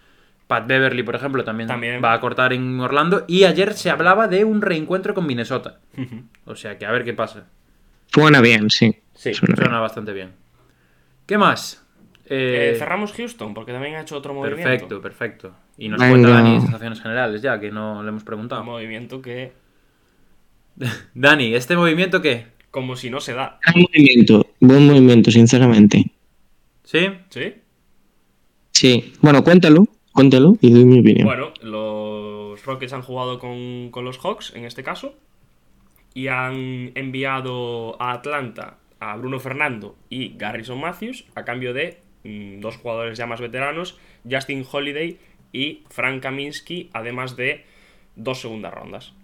[0.47, 2.03] Pat Beverly, por ejemplo, también, También.
[2.03, 3.25] va a cortar en Orlando.
[3.29, 5.81] Y ayer se hablaba de un reencuentro con Minnesota.
[6.47, 7.47] O sea que a ver qué pasa.
[8.07, 8.97] Suena bien, sí.
[9.15, 9.81] Sí, Suena suena, bien.
[9.83, 10.31] bastante bien.
[11.27, 11.85] ¿Qué más?
[12.25, 14.65] Eh, Eh, cerramos Houston, porque también ha hecho otro movimiento.
[14.65, 15.53] perfecto, perfecto.
[15.77, 16.13] Y nos Venga.
[16.13, 18.65] cuenta Dani sensaciones generales ya, que no le hemos Un preguntado.
[18.65, 19.53] movimiento que,
[21.15, 22.59] Dani, ¿este movimiento qué?
[22.71, 23.59] como si no se da.
[23.73, 26.13] Buen movimiento, buen movimiento, sinceramente.
[26.85, 27.09] ¿Sí?
[27.29, 27.55] ¿Sí?
[28.73, 29.13] Sí.
[29.21, 31.27] Bueno, cuéntalo, cuéntalo y doy mi opinión.
[31.27, 35.15] Bueno, los Rockets han jugado con, con los Hawks, en este caso,
[36.15, 42.61] y han enviado a Atlanta a Bruno Fernando y Garrison Matthews a cambio de mm,
[42.61, 43.99] dos jugadores ya más veteranos,
[44.29, 45.19] Justin Holiday
[45.53, 47.65] y Frank Kaminsky, además de
[48.17, 49.15] dos segundas rondas.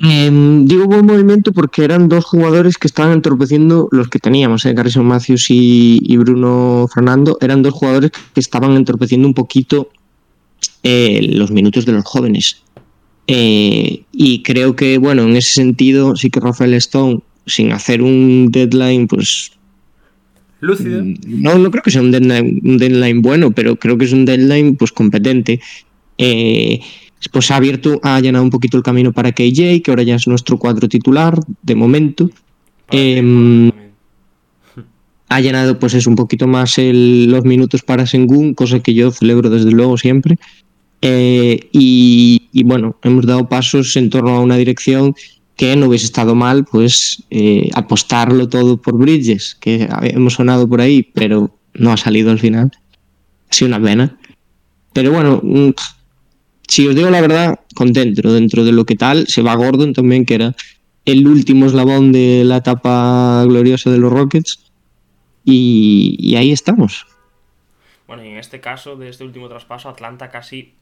[0.00, 4.72] Em, digo buen movimiento porque eran dos jugadores que estaban entorpeciendo los que teníamos, ¿eh?
[4.72, 9.90] Garrison Matthews y, y Bruno Fernando, eran dos jugadores que estaban entorpeciendo un poquito
[10.82, 12.62] eh, los minutos de los jóvenes.
[13.26, 18.50] Eh, y creo que, bueno, en ese sentido, sí que Rafael Stone, sin hacer un
[18.52, 19.52] deadline, pues
[20.60, 21.02] Lúcido.
[21.26, 24.24] no, no creo que sea un deadline, un deadline bueno, pero creo que es un
[24.24, 25.60] deadline pues competente.
[26.16, 26.80] Eh,
[27.32, 30.26] pues ha abierto, ha allanado un poquito el camino para KJ, que ahora ya es
[30.28, 32.30] nuestro cuadro titular, de momento.
[32.90, 33.70] Em.
[35.30, 39.10] Ha llenado pues es un poquito más el- los minutos para Sengun, cosa que yo
[39.10, 40.36] celebro desde luego siempre.
[41.02, 45.14] Eh, y, y bueno, hemos dado pasos en torno a una dirección
[45.56, 50.80] que no hubiese estado mal, pues eh, apostarlo todo por Bridges, que hemos sonado por
[50.80, 52.70] ahí, pero no ha salido al final.
[53.50, 54.16] Ha sido una pena.
[54.94, 55.70] Pero bueno, mm,
[56.68, 59.26] si os digo la verdad, contento dentro de lo que tal.
[59.26, 60.54] Se va Gordon también, que era
[61.04, 64.70] el último eslabón de la etapa gloriosa de los Rockets.
[65.44, 67.06] Y, y ahí estamos.
[68.06, 70.74] Bueno, y en este caso, de este último traspaso, Atlanta casi,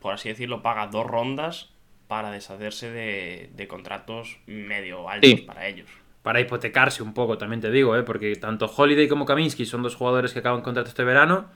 [0.00, 1.70] por así decirlo, paga dos rondas
[2.08, 5.36] para deshacerse de, de contratos medio altos Sí.
[5.36, 5.88] para ellos.
[6.22, 8.02] Para hipotecarse un poco, también te digo, ¿eh?
[8.04, 11.46] porque tanto Holiday como Kaminsky son dos jugadores que acaban contrato este verano.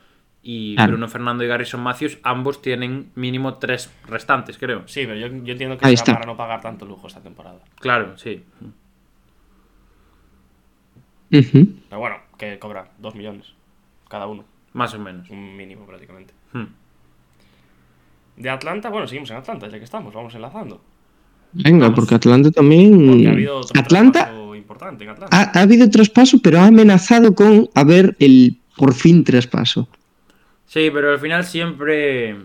[0.42, 0.92] Y Claro.
[0.92, 4.86] Bruno Fernando y Garrison Matthews, ambos tienen mínimo tres restantes, creo.
[4.86, 6.14] Sí, pero yo, yo entiendo que Ahí será está.
[6.14, 7.58] para no pagar tanto lujo esta temporada.
[7.80, 8.44] Claro, sí.
[11.30, 13.46] Pero bueno, que cobra dos millones
[14.08, 14.44] cada uno.
[14.72, 15.28] Más o menos.
[15.30, 16.32] Un mínimo prácticamente.
[16.52, 16.66] Hmm.
[18.36, 20.82] De Atlanta, bueno, seguimos en Atlanta, ya que estamos, vamos enlazando.
[21.52, 21.96] Venga, Vamos.
[21.98, 23.06] porque Atlanta también.
[23.06, 25.36] Porque ha habido otro Atlanta importante en Atlanta.
[25.36, 29.88] ha, ha habido traspaso, pero ha amenazado con haber el por fin traspaso.
[30.66, 32.36] Sí, pero al final siempre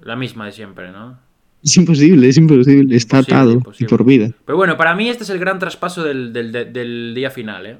[0.00, 1.18] la misma de siempre, ¿no?
[1.62, 2.96] Es imposible, es imposible.
[2.96, 3.86] Está Imposible, atado imposible.
[3.86, 4.30] y por vida.
[4.44, 7.78] Pero bueno, para mí este es el gran traspaso del, del- del- día final, ¿eh?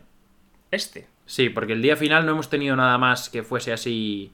[0.71, 1.09] Este.
[1.27, 4.31] Sí, porque el día final no hemos tenido nada más que fuese así.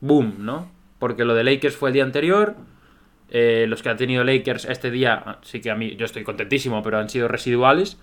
[0.00, 0.70] Boom, ¿no?
[0.98, 2.54] Porque lo de Lakers fue el día anterior.
[3.32, 6.82] eh, los que han tenido Lakers este día, sí que a mí, yo estoy contentísimo,
[6.82, 7.96] pero han sido residuales.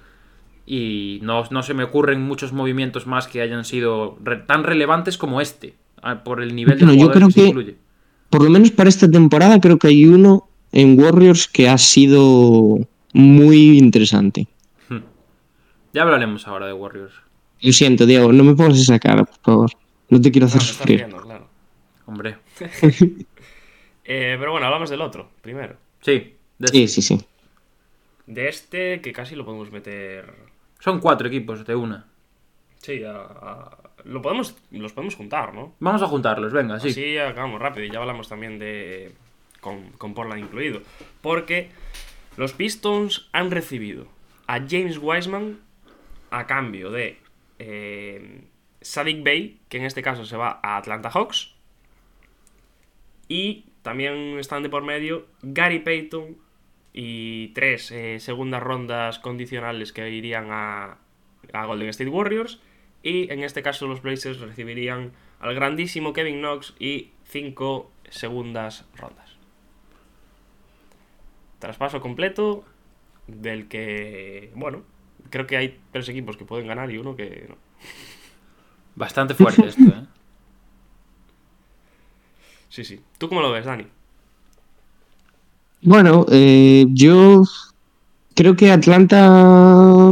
[0.65, 5.17] Y no, no se me ocurren muchos movimientos más que hayan sido re- tan relevantes
[5.17, 5.75] como este.
[6.01, 7.75] Ah, Por el nivel de Bueno, yo jugadores creo que se que- incluye.
[8.29, 12.79] Por lo menos para esta temporada creo que hay uno en Warriors que ha sido
[13.13, 14.47] muy interesante.
[15.93, 17.13] Ya hablaremos ahora de Warriors.
[17.61, 19.71] Lo siento, Diego, no me pongas esa cara, por favor.
[20.09, 20.97] No te quiero No, hacer me estás sufrir.
[20.99, 21.47] riendo, claro.
[22.05, 22.37] Hombre.
[24.09, 25.75] Eh, pero bueno, hablamos del otro, primero.
[26.01, 27.19] Sí, de- Sí, sí, sí.
[28.25, 30.33] De este, que casi lo podemos meter.
[30.79, 32.05] son cuatro equipos de una.
[32.81, 33.77] Sí, a- a-
[34.07, 35.73] lo podemos, los podemos juntar, ¿no?
[35.79, 36.89] Vamos a juntarlos, venga, sí.
[36.89, 39.13] Así acabamos rápido y ya hablamos también de.
[39.61, 40.81] Con, con Portland incluido.
[41.21, 41.69] Porque
[42.37, 44.07] los Pistons han recibido
[44.45, 45.59] a James Wiseman
[46.29, 47.17] a cambio de
[47.59, 48.43] eh,
[48.81, 51.55] Sadiq Bey, que en este caso se va a Atlanta Hawks.
[53.27, 56.37] Y también están de por medio Gary Payton
[56.93, 60.97] y tres eh, segundas rondas condicionales que irían a,
[61.51, 62.61] a Golden State Warriors.
[63.07, 69.29] Y en este caso los Blazers recibirían al grandísimo Kevin Knox y cinco segundas rondas.
[71.59, 72.65] Traspaso completo
[73.27, 74.81] del que, bueno,
[75.29, 77.55] creo que hay tres equipos que pueden ganar y uno que no.
[78.95, 80.03] Bastante fuerte esto, ¿eh?
[82.67, 82.99] Sí, sí.
[83.17, 83.87] ¿Tú cómo lo ves, Dani?
[85.81, 87.43] Bueno, eh, yo
[88.35, 90.11] creo que Atlanta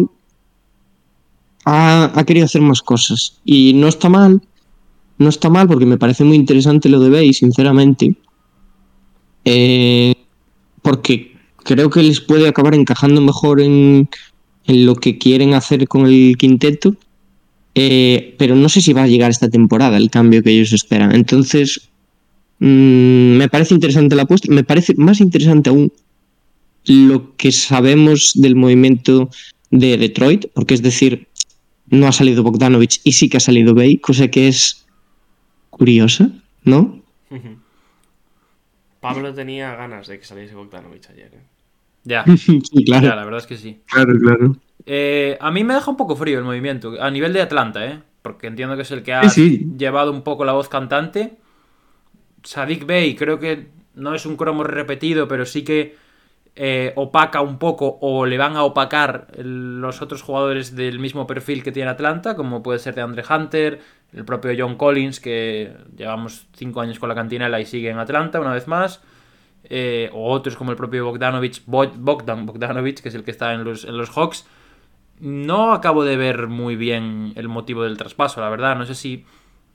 [1.66, 4.41] ha, querido hacer más cosas y no está mal,
[5.18, 8.16] no está mal porque me parece muy interesante lo de Bay, sinceramente,
[9.47, 10.16] Eh,
[10.82, 14.09] porque creo que les puede acabar encajando mejor en,
[14.66, 16.95] en lo que quieren hacer con el quinteto,
[17.76, 21.13] Eh, pero no sé si va a llegar esta temporada el cambio que ellos esperan.
[21.13, 21.89] Entonces,
[22.59, 24.51] Mm, me parece interesante la apuesta.
[24.51, 25.91] Me parece más interesante aún
[26.86, 29.30] lo que sabemos del movimiento
[29.72, 31.28] de Detroit, porque es decir,
[31.90, 34.86] no ha salido Bogdanovich y sí que ha salido Bay, cosa que es
[35.70, 36.30] curiosa,
[36.64, 37.02] ¿no?
[39.00, 41.32] Pablo tenía ganas de que saliese Bogdanovich ayer.
[41.34, 41.44] ¿eh?
[42.04, 43.82] Ya, Sí, ya, claro, la verdad es que sí.
[43.86, 44.56] claro, claro.
[44.88, 48.00] Eh, a mí me deja un poco frío el movimiento, a nivel de Atlanta, ¿eh?
[48.22, 49.68] Porque entiendo que es el que ha Sí, sí.
[49.78, 51.38] llevado un poco la voz cantante.
[52.44, 55.96] Sadik Bey creo que no es un cromo repetido, pero sí que
[56.56, 61.64] eh, opaca un poco o le van a opacar los otros jugadores del mismo perfil
[61.64, 63.82] que tiene Atlanta, como puede ser de Andre Hunter,
[64.14, 68.39] el propio John Collins, que llevamos cinco años con la cantinela y sigue en Atlanta
[68.39, 69.01] una vez más.
[69.68, 73.53] eh, o otros como el propio Bogdanovich, Bo- Bogdan Bogdanovich, que es el que está
[73.53, 74.45] en los, en los Hawks.
[75.20, 78.76] No acabo de ver muy bien el motivo del traspaso, la verdad.
[78.78, 79.26] No sé si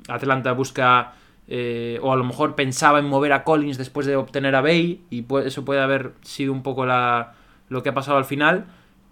[0.09, 1.14] Atlanta busca
[1.51, 5.03] eh, o a lo mejor pensaba en mover a Collins después de obtener a Bay
[5.11, 7.35] y eso puede haber sido un poco la,
[7.69, 8.67] lo que ha pasado al final.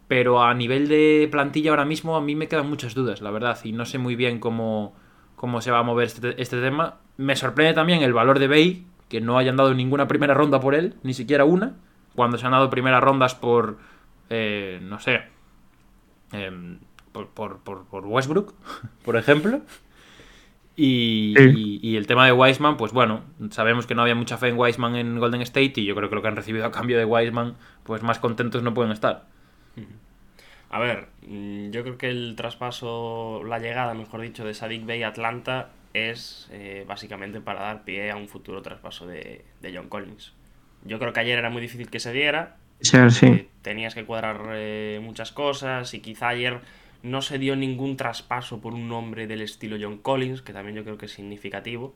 [0.07, 3.59] Pero a nivel de plantilla ahora mismo a mí me quedan muchas dudas, la verdad,
[3.63, 4.95] y no sé muy bien cómo,
[5.37, 6.95] cómo se va a mover este, este tema.
[7.19, 10.75] Me sorprende también el valor de Bay, que no hayan dado ninguna primera ronda por
[10.75, 11.75] él, ni siquiera una,
[12.15, 13.77] cuando se han dado primeras rondas por,
[14.31, 15.25] eh, no sé,
[16.33, 16.79] em,
[17.13, 18.55] por, por, por- por Westbrook,
[19.05, 19.61] por ejemplo.
[20.81, 21.79] Y, Sí.
[21.83, 24.57] y- y el tema de Wiseman, pues bueno, sabemos que no había mucha fe en
[24.57, 27.05] Wiseman en Golden State y yo creo que lo que han recibido a cambio de
[27.05, 29.25] Wiseman, pues más contentos no pueden estar.
[30.71, 35.03] A ver, mm, yo creo que el traspaso, la llegada, mejor dicho, de Sadik Bey
[35.03, 39.89] a Atlanta es eh, básicamente para dar pie a un futuro traspaso de, de John
[39.89, 40.33] Collins.
[40.85, 43.27] Yo creo que ayer era muy difícil que se diera, sea, sí.
[43.27, 46.61] eh, tenías que cuadrar eh, muchas cosas y quizá ayer
[47.03, 50.85] no se dio ningún traspaso por un nombre del estilo John Collins, que también yo
[50.85, 51.95] creo que es significativo,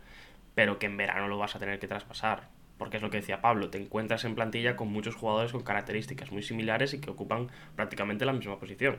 [0.54, 2.48] pero que en verano lo vas a tener que traspasar.
[2.78, 6.32] Porque es lo que decía Pablo, te encuentras en plantilla con muchos jugadores con características
[6.32, 8.96] muy similares y que ocupan prácticamente la misma posición.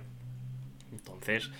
[0.91, 1.51] Entonces,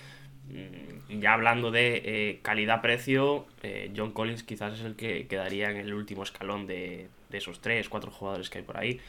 [0.48, 5.78] mm, ya hablando de eh, calidad-precio, eh, John Collins quizás es el que quedaría en
[5.78, 9.00] el último escalón de, de esos tres, cuatro jugadores que hay por ahí.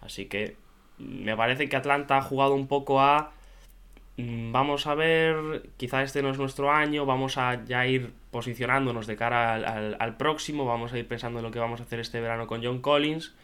[0.00, 0.56] Así que
[0.98, 3.32] mm, me parece que Atlanta ha jugado un poco a
[4.18, 9.16] vamos a ver, quizá este no es nuestro año, vamos a ya ir posicionándonos de
[9.16, 12.00] cara al, al- al próximo, vamos a ir pensando en lo que vamos a hacer
[12.00, 13.34] este verano con John Collins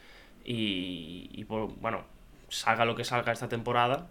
[0.45, 2.03] y, y por- bueno,
[2.49, 4.09] salga lo que salga esta temporada,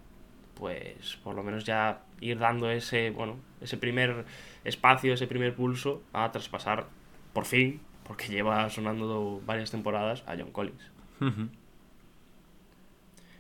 [0.56, 4.26] pues por lo menos ya ir dando ese, bueno, ese primer
[4.64, 6.88] espacio, ese primer pulso a traspasar
[7.34, 10.92] por fin, porque lleva sonando varias temporadas a John Collins.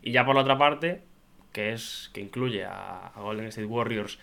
[0.02, 1.04] Y ya por la otra parte,
[1.54, 4.20] que es que incluye a, a Golden State Warriors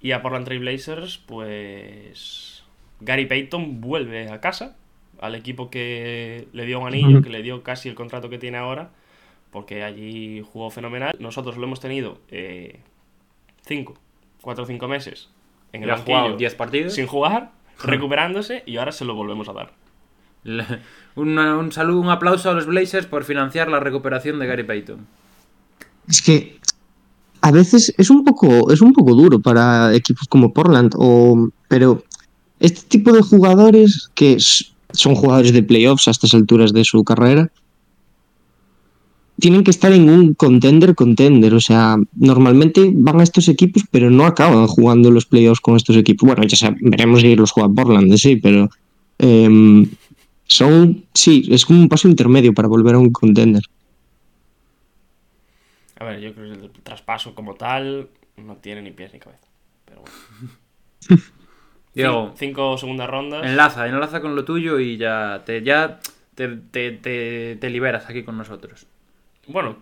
[0.00, 2.64] y a Portland Trail Blazers, pues
[3.00, 4.76] Gary Payton vuelve a casa,
[5.20, 8.58] al equipo que le dio un anillo, que le dio casi el contrato que tiene
[8.58, 8.90] ahora,
[9.52, 11.14] porque allí jugó fenomenal.
[11.20, 12.80] Nosotros lo hemos tenido eh,
[13.64, 13.94] cinco,
[14.40, 15.30] cuatro o cinco meses
[15.72, 16.94] en el ha jugado banquillo 10 partidos.
[16.94, 17.52] sin jugar,
[17.82, 19.72] recuperándose y ahora se lo volvemos a dar.
[21.14, 25.06] Un saludo, un aplauso a los Blazers por financiar la recuperación de Gary Payton.
[26.08, 26.58] Es que
[27.40, 32.04] a veces es un poco, es un poco duro para equipos como Portland, o, pero
[32.60, 34.36] este tipo de jugadores que
[34.92, 37.50] son jugadores de playoffs a estas alturas de su carrera,
[39.40, 41.54] tienen que estar en un contender contender.
[41.54, 45.96] O sea, normalmente van a estos equipos, pero no acaban jugando los playoffs con estos
[45.96, 46.26] equipos.
[46.28, 48.68] Bueno, ya sab- veremos si los juega Portland, sí, pero
[49.18, 49.88] em,
[50.46, 53.62] son, sí, es como un paso intermedio para volver a un contender.
[56.02, 59.46] A ver, yo creo que el traspaso como tal no tiene ni pies ni cabeza.
[59.84, 61.22] Pero bueno.
[61.94, 63.44] Diego, Cin- cinco segundas rondas.
[63.44, 66.00] enlaza, enlaza con lo tuyo y ya te, ya
[66.34, 68.86] te, te- te- te liberas aquí con nosotros.
[69.46, 69.76] Bueno,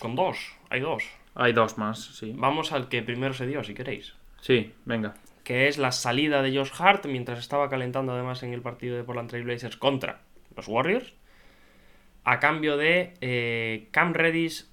[0.00, 0.36] con dos.
[0.70, 1.04] Hay dos.
[1.36, 2.32] Hay dos más, sí.
[2.36, 4.14] Vamos al que primero se dio, si queréis.
[4.40, 5.14] Sí, venga.
[5.44, 9.04] Que es la salida de Josh Hart mientras estaba calentando además en el partido de
[9.04, 10.20] Portland Trail Blazers contra
[10.56, 11.12] los Warriors.
[12.24, 14.64] A cambio de eh, Cam Reddish,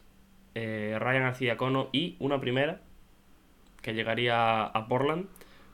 [0.55, 2.79] eh, Ryan Arcidiacono y una primera
[3.81, 5.25] que llegaría a Portland.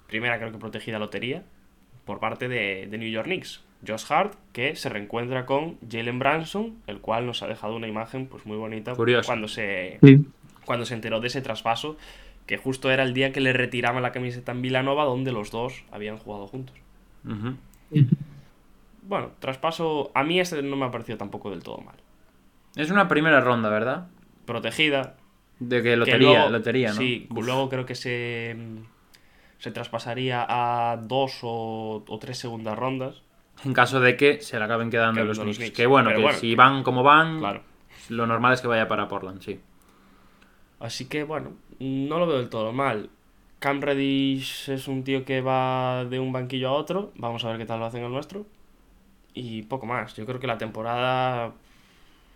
[0.07, 1.43] Primera creo que protegida lotería
[2.05, 3.63] por parte de, de New York Knicks.
[3.86, 8.25] Josh Hart que se reencuentra con Jalen Branson, el cual nos ha dejado una imagen
[8.28, 8.95] pues muy bonita
[9.28, 10.25] cuando se, Sí.
[10.65, 11.95] cuando se enteró de ese traspaso,
[12.47, 15.84] que justo era el día que le retiraban la camiseta en Villanova, donde los dos
[15.91, 16.75] habían jugado juntos.
[19.03, 21.95] Bueno, traspaso, a mí este no me ha parecido tampoco del todo mal.
[22.75, 24.07] Es una primera ronda, ¿verdad?
[24.47, 25.15] Protegida.
[25.59, 26.95] De que que lotería, luego- lotería, ¿no?
[26.95, 28.77] Sí, luego creo que se, mm,
[29.59, 33.21] se traspasaría a dos o, o tres segundas rondas.
[33.65, 35.57] En caso de que se le acaben quedando Quedando los los Knicks.
[35.59, 35.75] Knicks.
[35.77, 36.39] Que bueno, Pero que bueno.
[36.39, 37.61] si van como van, Claro.
[38.09, 39.59] lo normal es que vaya para Portland, sí.
[40.79, 43.09] Así que bueno, no lo veo del todo mal.
[43.59, 47.11] Cam Reddish es un tío que va de un banquillo a otro.
[47.15, 48.45] Vamos a ver qué tal lo hacen el nuestro.
[49.33, 50.15] Y poco más.
[50.15, 51.51] Yo creo que la temporada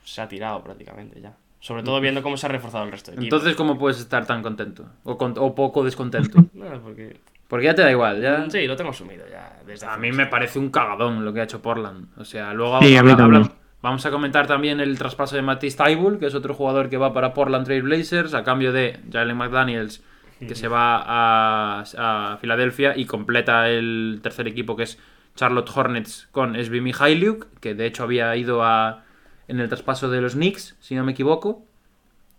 [0.04, 1.38] se ha tirado prácticamente ya.
[1.62, 3.24] Sobre todo viendo cómo se ha reforzado el resto de.
[3.24, 4.86] Entonces, ¿cómo puedes estar tan contento?
[5.04, 6.44] O, con- o poco descontento.
[6.54, 7.18] Nada, porque...
[7.48, 8.50] Porque ya te da igual, ya.
[8.50, 11.44] Sí, lo tengo asumido ya desde A mí me parece un cagadón lo que ha
[11.44, 12.08] hecho Portland.
[12.18, 13.52] O sea, luego Sí, habla- habla-
[13.82, 17.14] vamos a comentar también el traspaso de Matisse Tybul, que es otro jugador que va
[17.14, 20.02] para Portland Trail Blazers, a cambio de Jalen McDaniels,
[20.40, 24.98] que se va a, a Filadelfia y completa el tercer equipo que es
[25.36, 29.04] Charlotte Hornets con Svi Mihailiuk, que de hecho había ido a,
[29.52, 31.64] en el traspaso de los Knicks, si no me equivoco,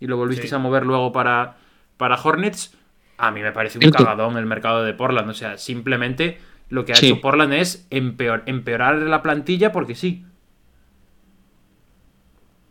[0.01, 0.55] y lo volvisteis Sí.
[0.57, 1.57] a mover luego para,
[1.97, 2.75] para Hornets.
[3.19, 5.29] A mí me parece un cagadón el mercado de Portland.
[5.31, 6.39] O sea, simplemente
[6.71, 7.07] lo que ha Sí.
[7.11, 10.25] hecho Portland es empeor- empeorar la plantilla porque sí.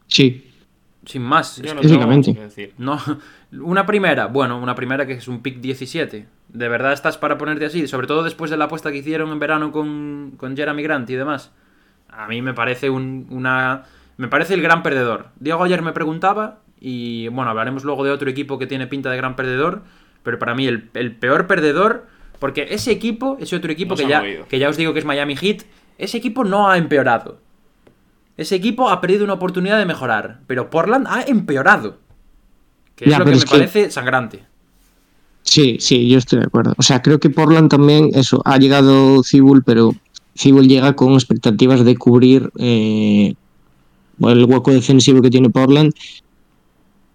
[0.07, 0.47] Sí,
[1.05, 1.57] Sin más.
[1.57, 2.29] Yo Es no que- tengo Básicamente.
[2.31, 2.73] mucho que decir.
[2.77, 2.99] no,
[3.63, 6.27] una primera, bueno, una primera que es un pick 17.
[6.49, 7.87] ¿De verdad estás para ponerte así?
[7.87, 11.15] Sobre todo después de la apuesta que hicieron en verano con, con Jeremy Grant y
[11.15, 11.51] demás.
[12.09, 13.83] A mí me parece un- una.
[14.21, 15.29] Me parece el gran perdedor.
[15.39, 19.17] Diego ayer me preguntaba, y bueno, hablaremos luego de otro equipo que tiene pinta de
[19.17, 19.81] gran perdedor.
[20.21, 22.05] Pero para mí el, el peor perdedor.
[22.37, 24.45] Porque ese equipo, ese otro equipo que ya, movido.
[24.47, 25.63] que ya os digo que es Miami Heat,
[25.97, 27.39] ese equipo no ha empeorado.
[28.37, 30.41] Ese equipo ha perdido una oportunidad de mejorar.
[30.45, 31.97] Pero Portland ha empeorado.
[32.95, 34.43] Que es lo que me que- parece sangrante.
[35.41, 36.75] sí, sí, yo estoy de acuerdo.
[36.77, 39.95] O sea, creo que Portland también, eso, ha llegado Cibul, pero
[40.37, 43.33] Cibul llega con expectativas de cubrir eh,
[44.29, 45.93] el hueco defensivo que tiene Portland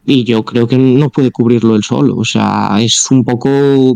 [0.07, 2.17] y yo creo que no puede cubrirlo él solo.
[2.17, 3.95] O sea, es un poco...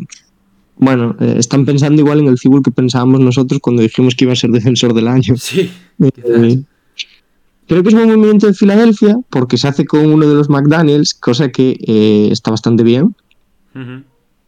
[0.77, 4.33] Bueno, eh, están pensando igual en el Cibul que pensábamos nosotros cuando dijimos que iba
[4.33, 5.37] a ser defensor del año.
[5.37, 5.71] Sí.
[6.03, 6.63] Eh,
[7.69, 11.15] creo que es un movimiento de Filadelfia porque se hace con uno de los McDaniels,
[11.15, 13.15] cosa que eh, está bastante bien.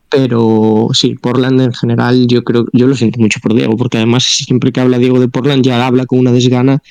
[0.09, 4.25] Pero sí, Portland en general, yo creo, yo lo siento mucho por Diego, porque además
[4.25, 6.83] siempre que habla Diego de Portland ya habla con una desgana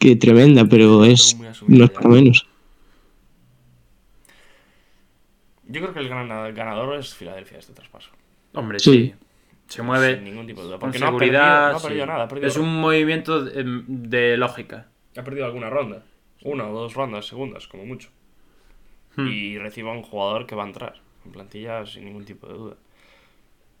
[0.00, 2.46] que tremenda, pero es tengo muy asumido no es para menos.
[5.68, 8.10] Yo creo que el gran ganador es Filadelfia este traspaso.
[8.54, 8.90] Hombre, Sí.
[8.92, 9.14] sí.
[9.68, 10.78] Se mueve Sin ningún tipo de duda.
[10.80, 11.40] con Porque no ha seguridad.
[11.40, 11.86] perdido, no ha sí.
[11.86, 12.24] perdido nada.
[12.24, 14.88] Ha perdido, es un movimiento de, de lógica.
[15.16, 16.02] ha perdido alguna ronda.
[16.42, 18.08] Una o dos rondas, segundas, como mucho.
[19.14, 19.28] Hmm.
[19.28, 20.94] Y reciba un jugador que va a entrar
[21.24, 22.76] en plantilla sin ningún tipo de duda.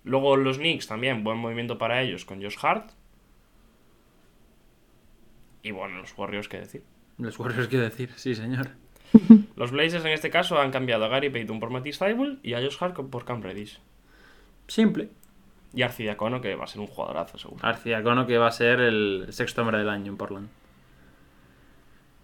[0.04, 2.90] Luego los Knicks también, buen movimiento para ellos con Josh Hart.
[5.62, 6.82] Y bueno, los Warriors, ¿qué decir?
[7.18, 8.70] Los Warriors, quiero decir, sí, señor.
[9.56, 12.60] Los Blazers en este caso han cambiado a Gary Payton por Matisse Thybulle y a
[12.60, 13.80] Josh Hart por Cam Reddish.
[14.68, 15.08] Simple.
[15.74, 17.64] Y Arcidiacono, que va a ser un jugadorazo, seguro.
[17.64, 20.48] Arcidiacono, que va a ser el sexto hombre del año en Portland.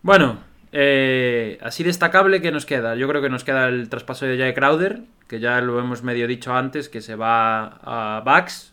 [0.02, 0.38] Bueno,
[0.72, 2.94] eh, así destacable que nos queda.
[2.96, 6.26] Yo creo que nos queda el traspaso de Jay Crowder, que ya lo hemos medio
[6.26, 8.72] dicho antes, que se va a Bucks.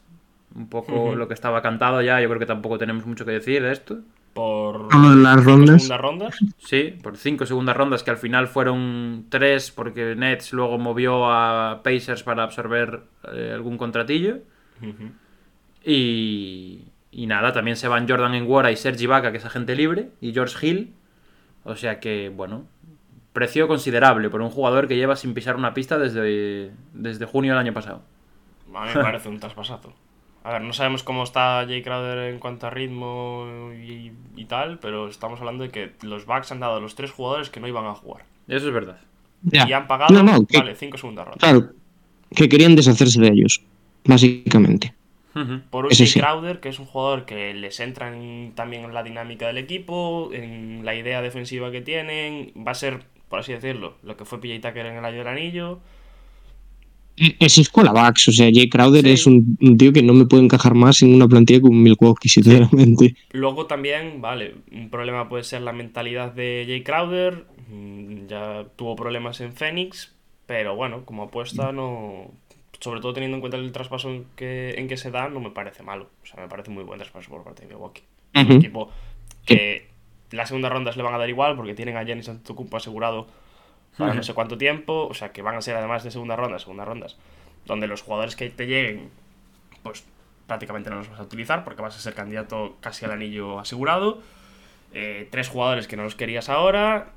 [0.56, 2.22] Un poco lo que estaba cantado ya.
[2.22, 4.00] Yo creo que tampoco tenemos mucho que decir de esto.
[4.34, 5.84] Por las rondas.
[5.84, 6.40] segundas rondas.
[6.58, 11.82] Sí, por cinco segundas rondas que al final fueron tres porque Nets luego movió a
[11.84, 14.40] Pacers para absorber eh, algún contratillo.
[17.16, 20.34] Y nada, también se van Jordan Enguara y Sergi Vaca, que es agente libre, y
[20.34, 20.94] George Hill.
[21.64, 22.66] O sea que, bueno,
[23.34, 27.60] precio considerable por un jugador que lleva sin pisar una pista desde, desde junio del
[27.60, 28.02] año pasado.
[28.74, 29.94] A mí me parece un traspasazo.
[30.44, 34.78] A ver, no sabemos cómo está Jay Crowder en cuanto a ritmo y, y tal,
[34.80, 37.68] pero estamos hablando de que los Bucks han dado a los tres jugadores que no
[37.68, 38.26] iban a jugar.
[38.48, 39.00] Eso es verdad.
[39.44, 39.68] Ya.
[39.68, 41.40] Y han pagado, No, no, que- vale, cinco segundas rondas.
[41.50, 41.70] Claro,
[42.36, 43.62] que querían deshacerse de ellos,
[44.06, 44.94] básicamente.
[45.72, 46.20] Por un Jay sí.
[46.20, 50.30] Crowder, que es un jugador que les entra en- también en la dinámica del equipo,
[50.32, 54.40] en la idea defensiva que tienen, va a ser, por así decirlo, lo que fue
[54.40, 55.80] PJ Tucker en el año del anillo.
[57.18, 59.12] E- Es Bucks, o sea, Jay Crowder Sí.
[59.12, 62.30] es un, un tío que no me puede encajar más en una plantilla con Milwaukee,
[62.30, 63.16] sinceramente.
[63.32, 68.96] Luego también, vale, un problema puede ser la mentalidad de Jay Crowder, mm, ya tuvo
[68.96, 70.14] problemas en Phoenix,
[70.46, 72.32] pero bueno, como apuesta no...
[72.80, 75.52] Sobre todo teniendo en cuenta el traspaso en que, en que se da, no me
[75.52, 76.10] parece malo.
[76.22, 78.02] O sea, me parece muy buen traspaso por parte de Milwaukee.
[78.36, 78.54] un Ujú.
[78.56, 78.90] equipo
[79.46, 79.88] que
[80.32, 83.28] las segundas rondas le van a dar igual porque tienen a Giannis Antetokounmpo asegurado
[83.98, 86.64] para no sé cuánto tiempo, o sea que van a ser además de segundas rondas,
[86.64, 87.18] segundas rondas,
[87.66, 89.10] donde los jugadores que te lleguen,
[89.84, 90.04] pues
[90.48, 94.22] prácticamente no los vas a utilizar porque vas a ser candidato casi al anillo asegurado.
[94.94, 97.14] Eh, tres jugadores que no los querías ahora,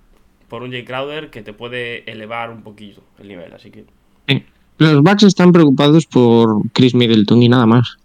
[0.48, 3.84] por un Jay Crowder que te puede elevar un poquito el nivel, así que
[4.28, 4.44] Sí.
[4.78, 7.96] Los Bucks están preocupados por Chris Middleton y nada más.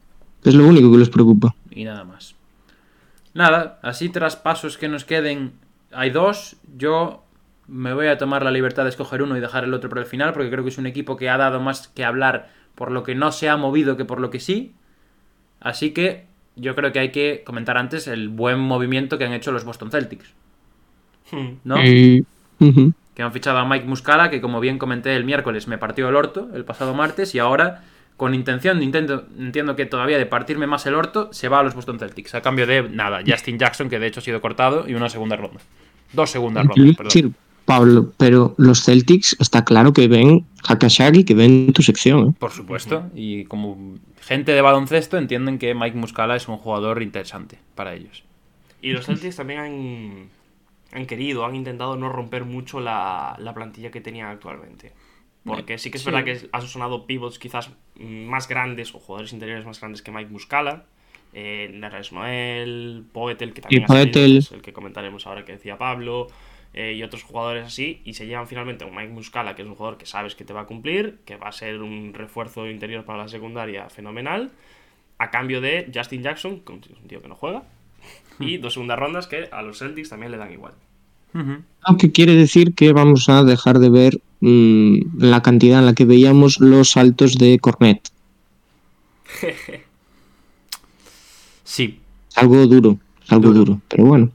[0.44, 1.54] Es lo único que les preocupa.
[1.70, 2.36] Y nada más.
[3.34, 5.54] Nada, así traspasos que nos queden.
[5.92, 6.56] Hay dos.
[6.78, 7.24] Yo
[7.72, 10.08] me voy a tomar la libertad de escoger uno y dejar el otro para el
[10.08, 13.04] final, porque creo que es un equipo que ha dado más que hablar por lo
[13.04, 14.74] que no se ha movido que por lo que sí.
[15.62, 16.26] Así que
[16.58, 19.90] yo creo que hay que comentar antes el buen movimiento que han hecho los Boston
[19.90, 20.34] Celtics.
[21.64, 21.78] ¿No?
[21.82, 22.24] Eh,
[22.60, 22.92] ujú.
[23.16, 26.16] que han fichado a Mike Muscala, que como bien comenté el miércoles me partió el
[26.18, 27.84] orto el pasado martes y ahora
[28.18, 31.74] con intención, intento, entiendo que todavía de partirme más el orto, se va a los
[31.74, 34.94] Boston Celtics a cambio de nada, Justin Jackson, que de hecho ha sido cortado, y
[34.94, 35.62] una segunda ronda.
[36.14, 37.36] Dos segundas rondas, perdón.
[37.66, 42.30] Pablo, pero los Celtics está claro que ven Hakashaki, que ven tu sección.
[42.30, 42.34] ¿eh?
[42.38, 47.60] Por supuesto, y como gente de baloncesto entienden que Mike Muscala es un jugador interesante
[47.76, 48.24] para ellos.
[48.82, 50.30] Y los Celtics también han,
[50.92, 54.92] han querido, han intentado no romper mucho la, la plantilla que tenían actualmente.
[55.44, 56.12] Porque sí que es Sí.
[56.12, 60.30] verdad que han sonado pivots quizás más grandes o jugadores interiores más grandes que Mike
[60.32, 60.86] Muscala.
[61.34, 61.80] Eh,
[62.12, 64.20] Noel, Poetel, que también ha salido, Poeltl.
[64.34, 66.28] que es el que comentaremos ahora que decía Pablo,
[66.74, 69.68] eh, y otros jugadores así, y se llevan finalmente a un Mike Muscala, que es
[69.68, 72.68] un jugador que sabes que te va a cumplir, que va a ser un refuerzo
[72.70, 74.52] interior para la secundaria fenomenal,
[75.18, 77.64] a cambio de Justin Jackson, que es un tío que no juega,
[78.40, 80.74] y dos segundas rondas que a los Celtics también le dan igual.
[81.84, 86.06] Aunque quiere decir que vamos a dejar de ver mm, la cantidad en la que
[86.06, 88.10] veíamos los saltos de Cornet.
[91.64, 92.00] Sí,
[92.30, 93.54] Es algo duro, es algo Duro.
[93.54, 94.32] duro, pero bueno.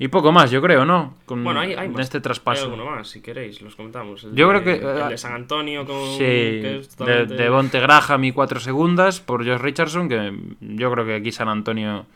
[0.00, 1.14] Y poco más, yo creo, ¿no?
[1.26, 2.00] Con Bueno, hay, hay en más.
[2.00, 2.64] este Hay traspaso.
[2.64, 4.24] alguno más, si queréis, los comentamos.
[4.24, 6.12] El Yo de- creo que, El eh, de San Antonio con.
[6.12, 11.04] Sí, que de, de Bonte Graham y 4 segundas por Josh Richardson, que yo creo
[11.06, 12.06] que aquí San Antonio...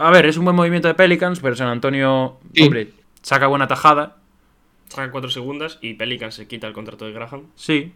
[0.00, 2.62] A ver, es un buen movimiento de Pelicans, pero San Antonio, Sí.
[2.64, 2.92] hombre,
[3.22, 4.16] saca buena tajada,
[4.88, 7.42] Saca cuatro segundas y Pelican se quita el contrato de Graham.
[7.56, 7.92] sí,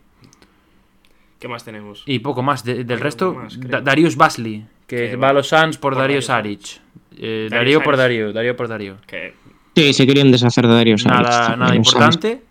[1.38, 2.02] ¿Qué más tenemos?
[2.06, 2.64] y poco más.
[2.64, 4.66] De- del Hay resto, más, Darius Basley,
[4.96, 6.80] que va a los Suns por, por Darío Dario Saric.
[7.16, 7.96] Eh, Dario Darío por.
[7.96, 8.96] Darío, Darío por Darío.
[9.06, 9.34] Que
[9.76, 11.22] Sí, se querían deshacer de Dario Saric,
[11.56, 12.42] Nada, importante.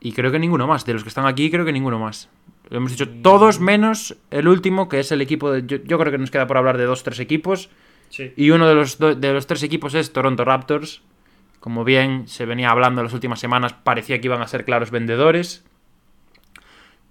[0.00, 0.84] Y creo que ninguno más.
[0.84, 2.28] De los que están aquí, creo que ninguno más.
[2.70, 5.64] Lo hemos dicho todos menos el último, que es el equipo de.
[5.66, 7.70] Yo, yo creo que nos queda por hablar de dos, tres equipos.
[8.10, 8.32] sí.
[8.36, 11.02] Y uno de los, do- de los tres equipos es Toronto Raptors.
[11.60, 14.90] Como bien se venía hablando en las últimas semanas, parecía que iban a ser claros
[14.90, 15.64] vendedores.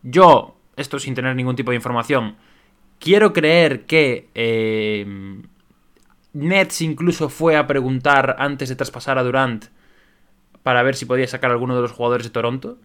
[0.03, 2.35] Yo, esto sin tener ningún tipo de información,
[2.99, 5.05] quiero creer que eh,
[6.33, 9.65] Nets incluso fue a preguntar antes de traspasar a Durant
[10.63, 12.77] para ver si podía sacar alguno de los jugadores de Toronto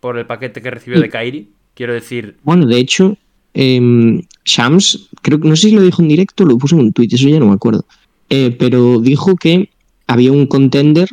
[0.00, 1.48] por el paquete que recibió de Kyrie.
[1.74, 3.16] Quiero decir, Bueno, de hecho,
[3.54, 6.82] em, Shams, creo que no sé si lo dijo en directo o lo puso en
[6.82, 7.84] un tuit, eso ya no me acuerdo.
[8.28, 9.70] Eh, pero dijo que
[10.06, 11.08] había un contender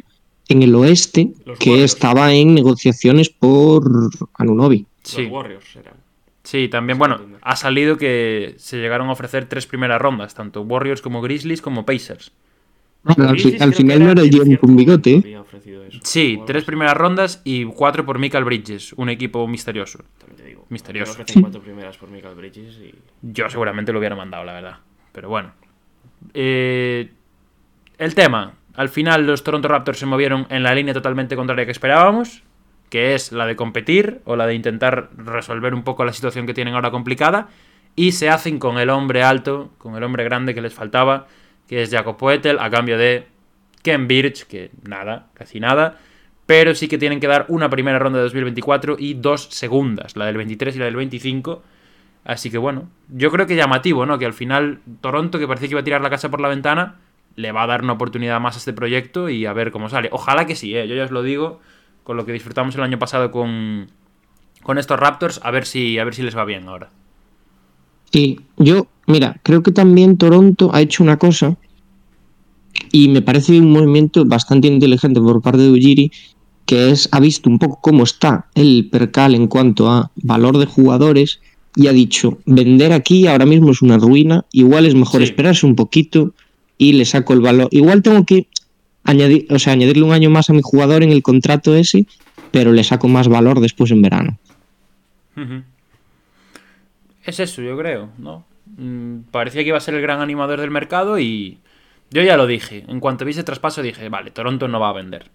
[0.49, 1.93] en el oeste Los que Warriors.
[1.93, 3.89] estaba en negociaciones por
[4.36, 4.86] Anunobi.
[5.03, 5.93] sí, Los Warriors eran.
[6.48, 11.02] Sí, también, bueno, ha salido que se llegaron a ofrecer tres primeras rondas, tanto Warriors
[11.02, 12.32] como Grizzlies como Pacers.
[13.04, 15.24] Al, Grizzlies al final no era Jim con bigote.
[16.04, 16.66] Sí, tres así.
[16.66, 20.00] primeras rondas y cuatro por Michael Bridges, un equipo misterioso.
[20.18, 20.66] También te digo.
[20.70, 21.18] Misterioso.
[21.39, 22.93] Cuatro primeras por Michael Bridges y.
[23.22, 24.78] Yo seguramente lo hubiera mandado, la verdad.
[25.12, 25.52] Pero bueno.
[26.34, 27.10] Eh,
[27.98, 28.54] el tema.
[28.76, 32.43] Al final los Toronto Raptors se movieron en la línea totalmente contraria que esperábamos,
[32.90, 36.54] que es la de competir o la de intentar resolver un poco la situación que
[36.54, 37.50] tienen ahora complicada,
[37.96, 41.28] y se hacen con el hombre alto, con el hombre grande que les faltaba,
[41.68, 43.28] que es Jacob Poetel, a cambio de
[43.82, 45.98] Ken Birch, que nada, casi nada,
[46.46, 50.26] pero sí que tienen que dar una primera ronda de 2024 y dos segundas, la
[50.26, 51.62] del 23 y la del 25.
[52.24, 54.18] Así que bueno, yo creo que llamativo, ¿no?
[54.18, 56.96] Que al final Toronto, que parecía que iba a tirar la casa por la ventana,
[57.36, 60.10] le va a dar una oportunidad más a este proyecto y a ver cómo sale.
[60.12, 60.88] Ojalá que sí, ¿eh?
[60.88, 61.62] yo ya os lo digo,
[62.08, 63.88] con lo que disfrutamos el año pasado con,
[64.64, 66.89] con estos Raptors, a ver si, a ver si les va bien ahora.
[68.14, 71.58] Sí, yo, mira, creo que también Toronto ha hecho una cosa
[72.93, 76.10] y me parece un movimiento bastante inteligente por parte de Ujiri,
[76.66, 80.66] que es, ha visto un poco cómo está el percal en cuanto a valor de
[80.66, 81.41] jugadores
[81.76, 85.26] y ha dicho, vender aquí ahora mismo es una ruina, igual es mejor Sí.
[85.26, 86.34] esperarse un poquito
[86.78, 87.68] y le saco el valor.
[87.72, 88.47] Igual tengo que
[89.08, 92.05] añadir, o sea, añadirle un año más a mi jugador en el contrato ese,
[92.51, 94.38] pero le saco más valor después en verano.
[97.24, 98.45] Es eso, yo creo, ¿no?
[98.78, 101.60] Mm, parecía que iba a ser el gran animador del mercado y
[102.12, 102.86] yo ya lo dije.
[102.88, 105.30] En cuanto vi ese traspaso dije, vale, Toronto no va a vender.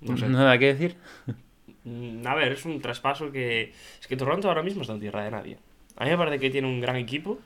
[0.00, 0.28] No sé.
[0.28, 0.96] Nada que decir.
[1.84, 3.72] Mm, A ver, es un traspaso que.
[4.00, 5.58] Es que Toronto ahora mismo está en tierra de nadie.
[5.96, 7.38] A mí me parece que tiene un gran equipo.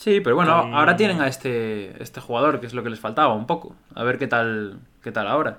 [0.00, 3.34] Sí, pero bueno, ahora tienen a este, este jugador, que es lo que les faltaba
[3.34, 3.76] un poco.
[3.94, 5.58] A ver qué tal, qué tal ahora.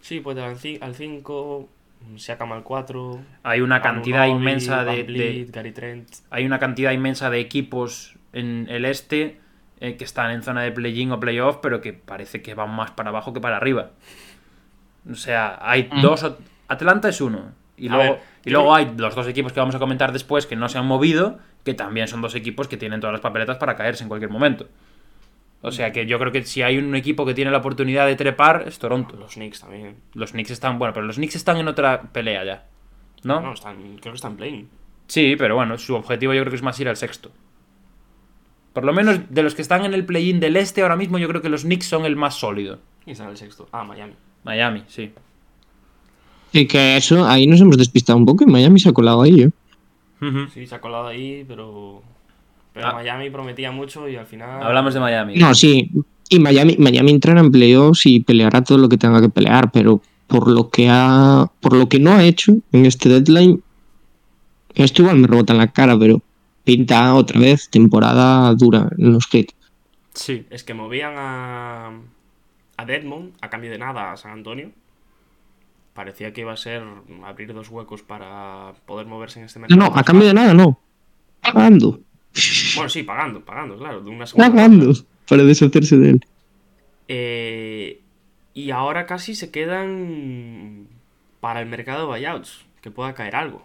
[0.00, 0.56] Sí, puede al
[0.94, 1.68] 5,
[2.16, 3.18] Siakam al 4.
[3.42, 6.08] Hay una cantidad inmensa de, de- Gary Trent.
[6.30, 9.40] hay una cantidad inmensa de equipos en el este
[9.80, 12.92] eh, que están en zona de play-in o playoff, pero que parece que van más
[12.92, 13.90] para abajo que para arriba.
[15.10, 16.22] O sea, hay dos.
[16.24, 17.52] o- Atlanta es uno.
[17.76, 20.46] Y A luego, ver, y luego hay los dos equipos que vamos a comentar después
[20.46, 23.56] que no se han movido, que también son dos equipos que tienen todas las papeletas
[23.56, 24.68] para caerse en cualquier momento.
[25.62, 28.14] O sea que yo creo que si hay un equipo que tiene la oportunidad de
[28.14, 29.16] trepar, es Toronto.
[29.16, 29.96] Los Knicks también.
[30.14, 32.66] Los Knicks están, bueno, pero los Knicks están en otra pelea ya.
[33.24, 33.40] ¿no?
[33.40, 34.68] No, están, creo que están playing.
[35.08, 37.32] Sí, pero bueno, su objetivo yo creo que es más ir al sexto.
[38.72, 41.26] Por lo menos de los que están en el play-in del este ahora mismo, yo
[41.26, 42.78] creo que los Knicks son el más sólido.
[43.02, 43.68] ¿Quién está en el sexto?
[43.72, 44.14] Ah, Miami.
[44.44, 45.10] Miami, sí.
[46.52, 49.42] Y que eso, ahí nos hemos despistado un poco y Miami se ha colado ahí,
[49.42, 49.50] ¿eh?
[50.52, 52.02] Sí, se ha colado ahí, pero.
[52.72, 52.92] Pero Ah.
[52.92, 54.62] Miami prometía mucho y al final.
[54.62, 55.36] Hablamos de Miami.
[55.36, 55.90] No, sí.
[56.28, 60.02] Y Miami, Miami entrará en playoffs y peleará todo lo que tenga que pelear, pero
[60.26, 63.62] por lo que ha, por lo que no ha hecho en este deadline,
[64.74, 66.20] esto igual me rebota en la cara, pero
[66.64, 69.46] pinta otra vez temporada dura en los Heat.
[70.14, 70.44] Sí.
[70.50, 71.92] Es que movían a.
[72.78, 74.70] A Deadmond a cambio de nada a San Antonio.
[75.96, 76.82] Parecía que iba a ser
[77.24, 79.90] abrir dos huecos para poder moverse en este No, mercado.
[79.90, 80.78] no, a cambio de nada, no.
[81.40, 82.00] Pagando.
[82.74, 84.02] Bueno, sí, pagando, pagando, claro.
[84.02, 84.92] De una segunda Pagando
[85.26, 86.20] para deshacerse de él.
[87.08, 88.00] Eh,
[88.52, 90.86] y ahora casi se quedan
[91.40, 92.66] para el mercado de buyouts.
[92.82, 93.64] Que pueda caer algo.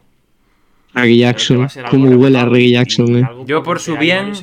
[0.93, 3.27] Reggie Jackson, como huele a Reggie Jackson, eh.
[3.45, 4.33] Yo por su bien-.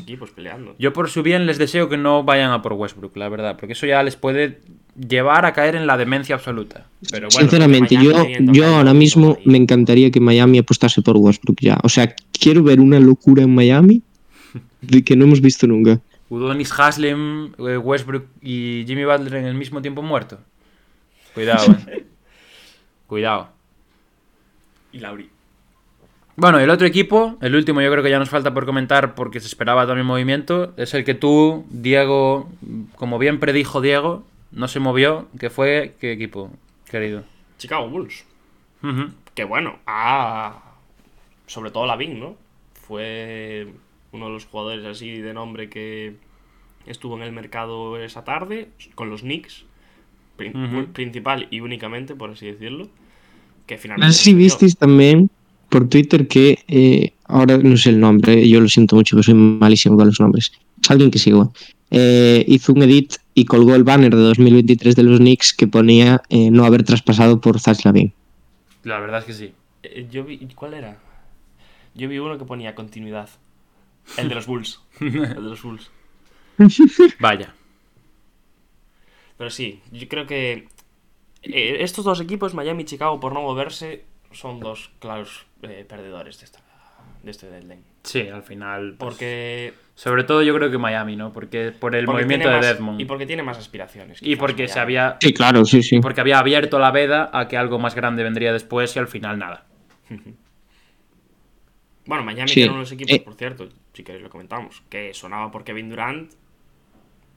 [0.78, 3.72] Yo por su bien les deseo que no vayan a por Westbrook, la verdad, porque
[3.72, 4.61] eso ya les puede
[4.99, 6.86] llevar a caer en la demencia absoluta.
[7.11, 11.78] Pero bueno, Sinceramente, yo, yo ahora mismo me encantaría que Miami apostase por Westbrook ya.
[11.82, 14.03] O sea, quiero ver una locura en Miami
[14.80, 16.01] de que no hemos visto nunca.
[16.30, 20.38] Udonis Haslem, eh, Westbrook y Jimmy Butler en el mismo tiempo muerto.
[21.34, 22.05] Cuidado, eh.
[23.07, 23.49] Cuidado.
[24.92, 25.30] Y Lauri.
[26.36, 29.40] Bueno, el otro equipo, el último yo creo que ya nos falta por comentar porque
[29.40, 32.49] se esperaba también movimiento, es el que tú, Diego,
[32.94, 36.51] como bien predijo Diego, no se movió, que fue, ¿qué equipo,
[36.90, 37.24] querido?
[37.59, 38.24] Chicago Bulls.
[39.34, 40.74] Que bueno, ah,
[41.46, 42.36] sobre todo Lavin, ¿no?
[42.86, 43.66] Fue
[44.12, 46.14] uno de los jugadores así de nombre que
[46.86, 49.64] estuvo en el mercado esa tarde con los Knicks,
[50.36, 52.88] prin- principal y únicamente, por así decirlo.
[53.66, 54.12] que No finalmente...
[54.14, 55.28] sé si visteis también
[55.68, 59.34] por Twitter que eh, ahora no sé el nombre, yo lo siento mucho que soy
[59.34, 60.53] malísimo con los nombres.
[60.82, 61.53] Es alguien que sigo.
[61.91, 66.22] Eh, hizo un edit y colgó el banner de 2023 de los Knicks que ponía
[66.28, 68.12] eh, no haber traspasado por Zach Lavin.
[68.84, 69.55] La verdad es que sí.
[69.82, 70.39] Eh, Yo vi...
[70.55, 70.99] ¿Cuál era?
[71.95, 73.28] Yo vi uno que ponía continuidad.
[74.16, 74.80] El de los Bulls.
[75.01, 75.91] El de los Bulls.
[77.20, 77.55] Vaya.
[79.36, 80.68] Pero sí, yo creo que
[81.43, 86.61] estos dos equipos, Miami y Chicago, por no moverse, son dos claros perdedores de, esta,
[87.22, 87.84] de este deadline.
[88.09, 88.95] Sí, al final.
[88.99, 91.33] pues, Porque, Sobre todo yo creo que Miami, ¿no?
[91.33, 93.01] Porque por el porque movimiento de más- Desmond.
[93.01, 94.19] Y porque tiene más aspiraciones.
[94.23, 95.17] Y porque se había.
[95.21, 96.01] Sí, claro, sí, sí.
[96.01, 99.39] Porque había abierto la veda a que algo más grande vendría después y al final
[99.39, 99.67] nada.
[102.07, 103.21] Bueno, Miami Sí, tiene unos equipos, eh.
[103.21, 106.33] por cierto, si queréis lo comentamos, que sonaba por Kevin Durant.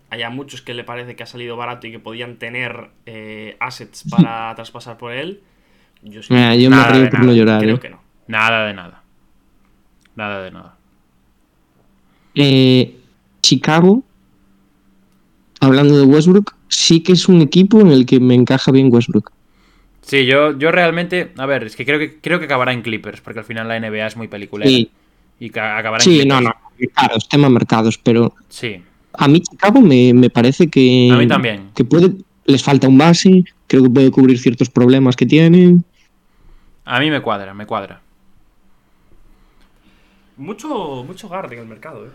[0.09, 3.57] Hay a muchos que le parece que ha salido barato y que podían tener eh,
[3.59, 5.41] assets para traspasar por él.
[6.03, 7.59] Yo, sí, Mira, yo me río por no llorar.
[7.61, 7.79] creo eh.
[7.81, 8.01] que no.
[8.27, 9.00] Nada de nada.
[10.15, 10.75] Nada de nada.
[12.35, 12.95] Eh,
[13.41, 14.03] Chicago,
[15.59, 19.31] hablando de Westbrook, sí que es un equipo en el que me encaja bien Westbrook.
[20.01, 21.31] Sí, yo, yo realmente.
[21.37, 23.77] A ver, es que creo que creo que acabará en Clippers, porque al final la
[23.79, 24.69] NBA es muy peliculera.
[24.69, 24.89] Sí,
[25.39, 26.41] Y ca- acabará en sí Clippers.
[26.41, 28.81] no, no, mercados, tema mercados, pero Sí.
[29.13, 31.69] a mí Chicago me, me parece que, A mí también.
[31.75, 32.13] que puede,
[32.45, 35.83] les falta un base, creo que puede cubrir ciertos problemas que tienen.
[36.85, 38.01] A mí me cuadra, me cuadra.
[40.41, 42.09] Mucho, mucho guard en el mercado, ¿eh?
[42.09, 42.11] De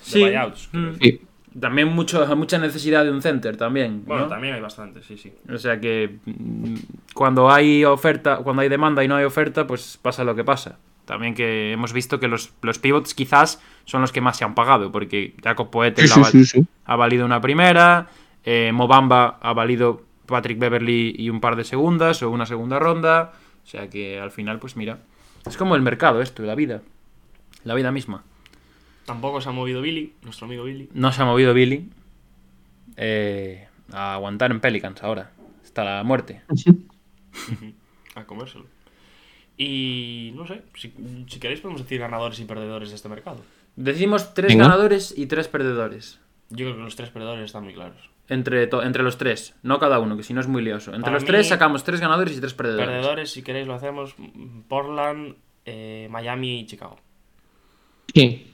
[0.00, 0.20] Sí.
[0.22, 0.98] buyouts, quiero Mm.
[1.00, 1.20] Sí.
[1.60, 4.02] También mucho, mucha necesidad de un center también.
[4.06, 4.28] Bueno, ¿no?
[4.28, 5.32] también hay bastante, sí, sí.
[5.52, 6.74] O sea que mm,
[7.14, 10.78] cuando hay oferta, cuando hay demanda y no hay oferta, pues pasa lo que pasa.
[11.04, 14.54] También que hemos visto que los, los pivots quizás son los que más se han
[14.56, 16.66] pagado, porque Jacob Poetel Sí, ha, sí, sí, sí.
[16.86, 18.08] ha valido una primera,
[18.44, 23.32] eh, Mobamba ha valido Patrick Beverly y un par de segundas o una segunda ronda.
[23.62, 24.98] O sea que al final, pues mira,
[25.46, 26.82] es como el mercado esto, la vida.
[27.64, 28.24] La vida misma.
[29.06, 30.88] Tampoco se ha movido Billy, nuestro amigo Billy.
[30.94, 31.90] No se ha movido Billy
[32.96, 35.30] eh, a aguantar en Pelicans ahora.
[35.62, 36.42] Hasta la muerte.
[38.14, 38.66] A comérselo.
[39.56, 40.92] Y no sé, si,
[41.28, 43.40] si queréis podemos decir ganadores y perdedores de este mercado.
[43.76, 46.20] Decimos tres ganadores y tres perdedores.
[46.50, 47.96] Yo creo que los tres perdedores están muy claros.
[48.28, 50.90] Entre, entre los tres, no cada uno, que si no es muy lioso.
[50.90, 52.86] Entre Para los mí- tres sacamos tres ganadores y tres perdedores.
[52.86, 54.14] Perdedores, si queréis lo hacemos,
[54.68, 55.34] Portland,
[55.66, 56.98] eh, Miami y Chicago.
[58.12, 58.46] Sí.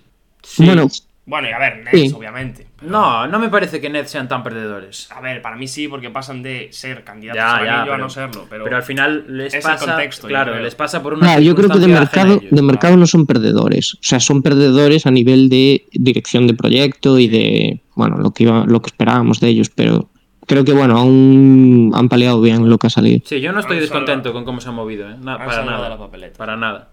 [0.42, 0.64] Sí.
[0.66, 0.88] Bueno,
[1.26, 2.12] Bueno, y a ver, Nets, Sí.
[2.16, 2.66] obviamente.
[2.76, 5.08] pero- No, no me parece que Nets sean tan perdedores.
[5.12, 8.10] A ver, para mí sí, porque pasan de ser candidatos Ya, al ya, a no
[8.10, 8.46] serlo.
[8.50, 9.86] Pero, Pero al final les es el pasa.
[9.86, 11.38] contexto, claro, les pasa por una.
[11.38, 12.50] Yo creo que de mercado, a ellos.
[12.50, 13.94] de mercado no son perdedores.
[13.94, 18.44] O sea, son perdedores a nivel de dirección de proyecto y de bueno, lo que
[18.44, 20.08] iba, lo que esperábamos de ellos, pero
[20.46, 23.20] creo que bueno, aún han paliado bien lo que ha salido.
[23.24, 25.14] Sí, yo no estoy descontento con cómo se han movido, ¿eh?
[25.20, 25.88] Na- para nada.
[25.90, 26.38] la papeleta.
[26.38, 26.88] Para nada.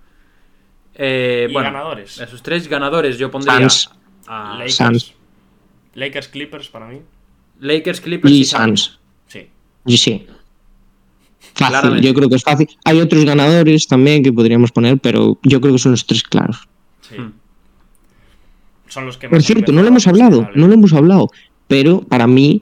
[0.98, 2.20] Eh, Y bueno, ganadores.
[2.20, 3.90] Esos tres ganadores yo pondría Suns.
[4.28, 5.14] a Lakers, Suns.
[5.94, 7.00] Lakers Clippers para mí.
[7.60, 8.82] Lakers, Clippers y, Y Suns.
[8.82, 9.00] Suns.
[9.28, 9.48] Sí.
[9.86, 10.26] Y sí.
[11.40, 12.08] Fácil, Claramente.
[12.08, 12.68] yo creo que es fácil.
[12.84, 16.68] Hay otros ganadores también que podríamos poner, pero yo creo que son los tres claros.
[17.02, 17.16] sí.
[17.18, 17.32] Hmm.
[18.90, 21.30] Son los que Por cierto, no lo hemos hablado, no lo hemos hablado,
[21.68, 22.62] pero para mí,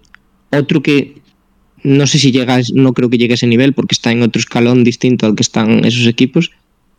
[0.52, 1.22] otro que
[1.84, 4.24] no sé si llega, a- no creo que llegue a ese nivel porque está en
[4.24, 6.50] otro escalón distinto al que están esos equipos,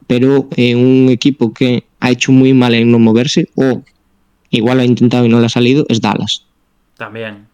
[0.06, 3.82] pero eh, un equipo que ha hecho muy mal en no moverse, o
[4.50, 6.44] igual lo ha intentado y no le ha salido, es Dallas.
[6.96, 7.46] También.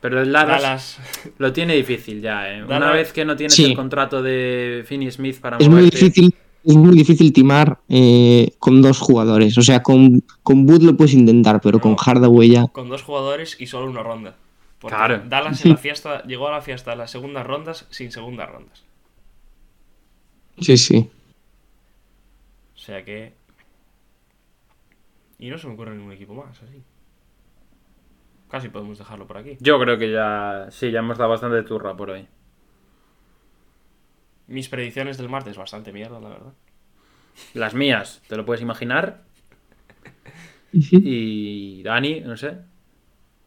[0.00, 0.98] Pero el Dallas, Dallas.
[1.38, 2.62] lo tiene difícil ya, ¿eh?
[2.64, 3.64] Una vez que no tienes Sí.
[3.64, 6.34] el contrato de Finney Smith para Es muy difícil.
[6.66, 9.56] Es muy difícil timar eh, con dos jugadores.
[9.58, 11.94] O sea, con, con Wood lo puedes intentar, pero con.
[11.96, 12.66] Hardaway ya.
[12.68, 14.34] con dos jugadores y solo una ronda.
[14.78, 15.22] Porque Claro.
[15.28, 18.82] Dallas en la fiesta llegó a la fiesta de las segundas rondas sin segundas rondas.
[20.60, 21.08] Sí, sí.
[22.84, 23.32] O sea que.
[25.38, 26.82] Y no se me ocurre ningún equipo más, así.
[28.50, 29.56] Casi podemos dejarlo por aquí.
[29.58, 30.66] Yo creo que ya.
[30.70, 32.26] Sí, ya hemos dado bastante turra por hoy.
[34.48, 36.52] Mis predicciones del martes, bastante mierda, la verdad.
[37.54, 39.22] Las mías, te lo puedes imaginar.
[40.70, 42.58] Y Dani, no sé.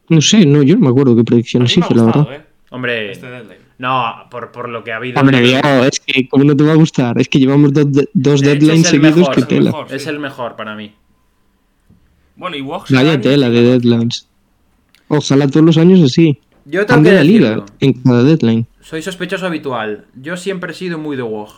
[0.08, 2.32] No sé, no, yo no me acuerdo qué predicciones hice, la verdad.
[2.32, 2.42] ¿eh?
[2.70, 3.67] Hombre, Este deadline.
[3.78, 5.20] No, por, por lo que ha habido.
[5.20, 8.08] Hombre, Diego, es que como no te va a gustar, es que llevamos dos, de-
[8.12, 9.70] dos deadlines seguidos mejor, que es el tela.
[9.70, 9.92] mejor.
[9.94, 10.94] Es el mejor para mí.
[12.36, 12.90] Bueno, y Wox.
[12.92, 14.28] Vaya tela de deadlines.
[15.08, 16.38] Ojalá todos los años así.
[16.64, 17.66] Yo tengo Cambia que la liga decirlo.
[17.80, 18.66] en cada deadline.
[18.80, 20.06] Soy sospechoso habitual.
[20.14, 21.48] Yo siempre he sido muy de WOG.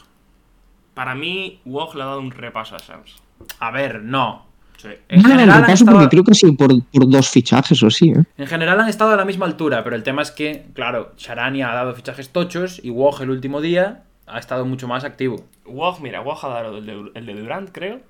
[0.95, 3.17] Para mí, Wog le ha dado un repaso a Shams.
[3.59, 4.47] A ver, no.
[4.81, 4.89] Sí.
[5.09, 7.83] En No, general, han repaso estado, porque creo que ha sido por, por dos fichajes
[7.83, 8.23] o así, ¿eh?
[8.39, 11.63] en general han estado a la misma altura, pero el tema es que, claro, Sharani
[11.63, 15.45] ha dado fichajes tochos y WOG el último día ha estado mucho más activo.
[15.67, 18.01] Wog, mira, Wog ha dado el de, el de Durant, creo.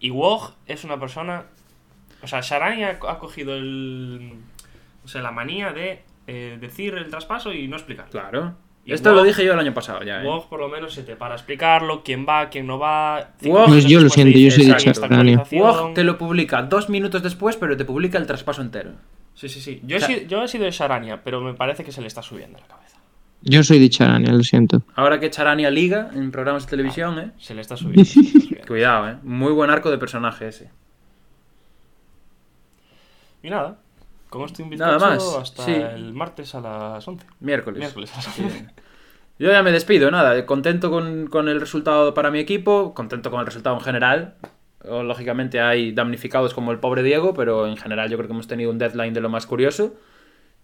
[0.00, 1.44] Y Wog es una persona.
[2.22, 4.32] O sea, Sharani ha, ha cogido el.
[5.04, 8.08] O sea, la manía de eh, decir el traspaso y no explicar.
[8.10, 8.54] Claro.
[8.88, 10.22] Y Esto Wog- lo dije yo el año pasado ya.
[10.22, 10.24] ¿eh?
[10.26, 13.34] Wog por lo menos se te para explicarlo, quién va, quién no va.
[13.42, 15.60] Wog- Pues yo lo siento, yo soy actualización".
[15.62, 18.92] Wog te lo publica dos minutos después, pero te publica el traspaso entero.
[19.34, 19.82] Sí, sí, sí.
[19.84, 22.00] Yo he, O sea- sido, yo he sido de Sharania, pero me parece que se
[22.00, 22.96] le está subiendo la cabeza.
[23.42, 24.82] Yo soy de Charania, lo siento.
[24.96, 27.30] Ahora que Charania liga en programas de televisión, ¿eh?
[27.38, 28.04] Se le está subiendo.
[28.06, 28.66] se le está subiendo.
[28.66, 29.16] Cuidado, ¿eh?
[29.22, 30.70] Muy buen arco de personaje ese.
[33.42, 33.78] Y nada,
[34.28, 35.72] con esto un Nada más, hasta sí.
[35.72, 37.26] el martes a las 11.
[37.40, 37.80] Miércoles.
[37.80, 38.66] Miércoles a las 11.
[39.38, 40.44] Yo ya me despido, nada.
[40.46, 44.34] Contento con, con el resultado para mi equipo, contento con el resultado en general.
[44.84, 48.70] Lógicamente hay damnificados como el pobre Diego, pero en general yo creo que hemos tenido
[48.70, 49.94] un deadline de lo más curioso.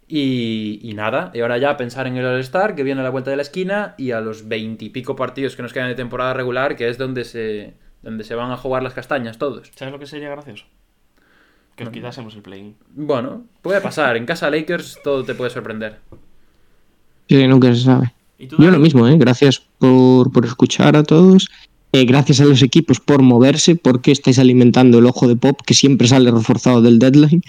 [0.06, 3.10] Y, y nada, y ahora ya a pensar en el All-Star, que viene a la
[3.10, 6.76] vuelta de la esquina, y a los veintipico partidos que nos quedan de temporada regular,
[6.76, 9.70] que es donde se, donde se van a jugar las castañas todos.
[9.74, 10.66] ¿Sabes lo que sería gracioso?
[11.76, 12.76] Que os quitásemos el play-in.
[12.94, 14.16] Bueno, puede pasar.
[14.16, 15.98] En casa Lakers todo te puede sorprender.
[17.28, 18.12] Sí, nunca se sabe.
[18.38, 19.16] ¿Y tú, Yo lo mismo, ¿eh?
[19.18, 21.50] Gracias por, por escuchar a todos.
[21.92, 25.74] Eh, gracias a los equipos por moverse, porque estáis alimentando el ojo de Pop, que
[25.74, 27.42] siempre sale reforzado del deadline.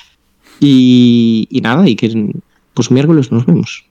[0.59, 2.31] Y, y nada, y que
[2.73, 3.85] pues miércoles nos vemos.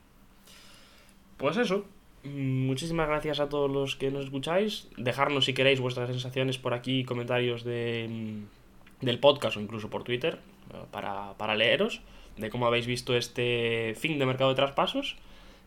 [1.37, 1.85] Pues eso.
[2.25, 4.89] Muchísimas gracias a todos los que nos escucháis.
[4.97, 8.64] Dejarnos si queréis vuestras sensaciones por aquí, comentarios de, mm,
[9.05, 10.39] del podcast o incluso por Twitter
[10.73, 12.01] eh, para, para leeros
[12.37, 15.17] de cómo habéis visto este fin de mercado de traspasos.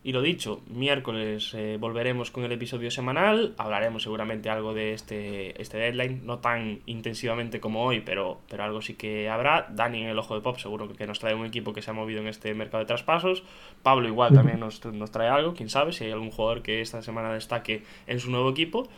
[0.04, 3.54] Y lo dicho, miércoles eh, volveremos con el episodio semanal.
[3.58, 8.80] Hablaremos seguramente algo de este, este deadline, no tan intensivamente como hoy, pero, pero algo
[8.80, 9.66] sí que habrá.
[9.70, 11.94] Dani en el ojo de pop seguro que nos trae un equipo que se ha
[11.94, 13.42] movido en este mercado de traspasos.
[13.82, 17.02] Pablo igual también nos, nos trae algo, quién sabe, si hay algún jugador que esta
[17.02, 18.88] semana destaque en su nuevo equipo.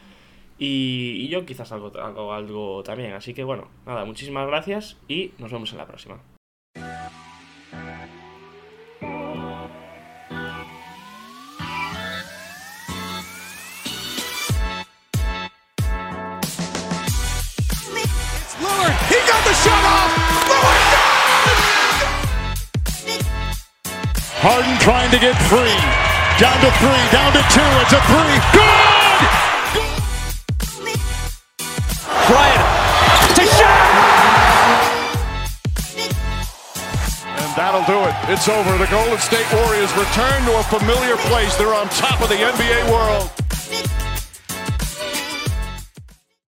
[0.62, 3.14] Y, y yo quizás algo, algo, algo también.
[3.14, 6.20] Así que bueno, nada, muchísimas gracias y nos vemos en la próxima.
[18.60, 20.12] Lillard, he got the shot off.
[20.50, 20.90] Lillard
[24.42, 25.76] Harden trying to get free.
[26.38, 27.70] Down to three, down to two.
[27.80, 28.40] It's a three.
[28.52, 28.99] Good!
[32.31, 32.62] Bryant
[33.35, 33.90] to shot.
[37.43, 38.15] And that'll do it.
[38.31, 38.78] It's over.
[38.78, 41.57] The Golden State Warriors return to a familiar place.
[41.57, 43.31] They're on top of the NBA world.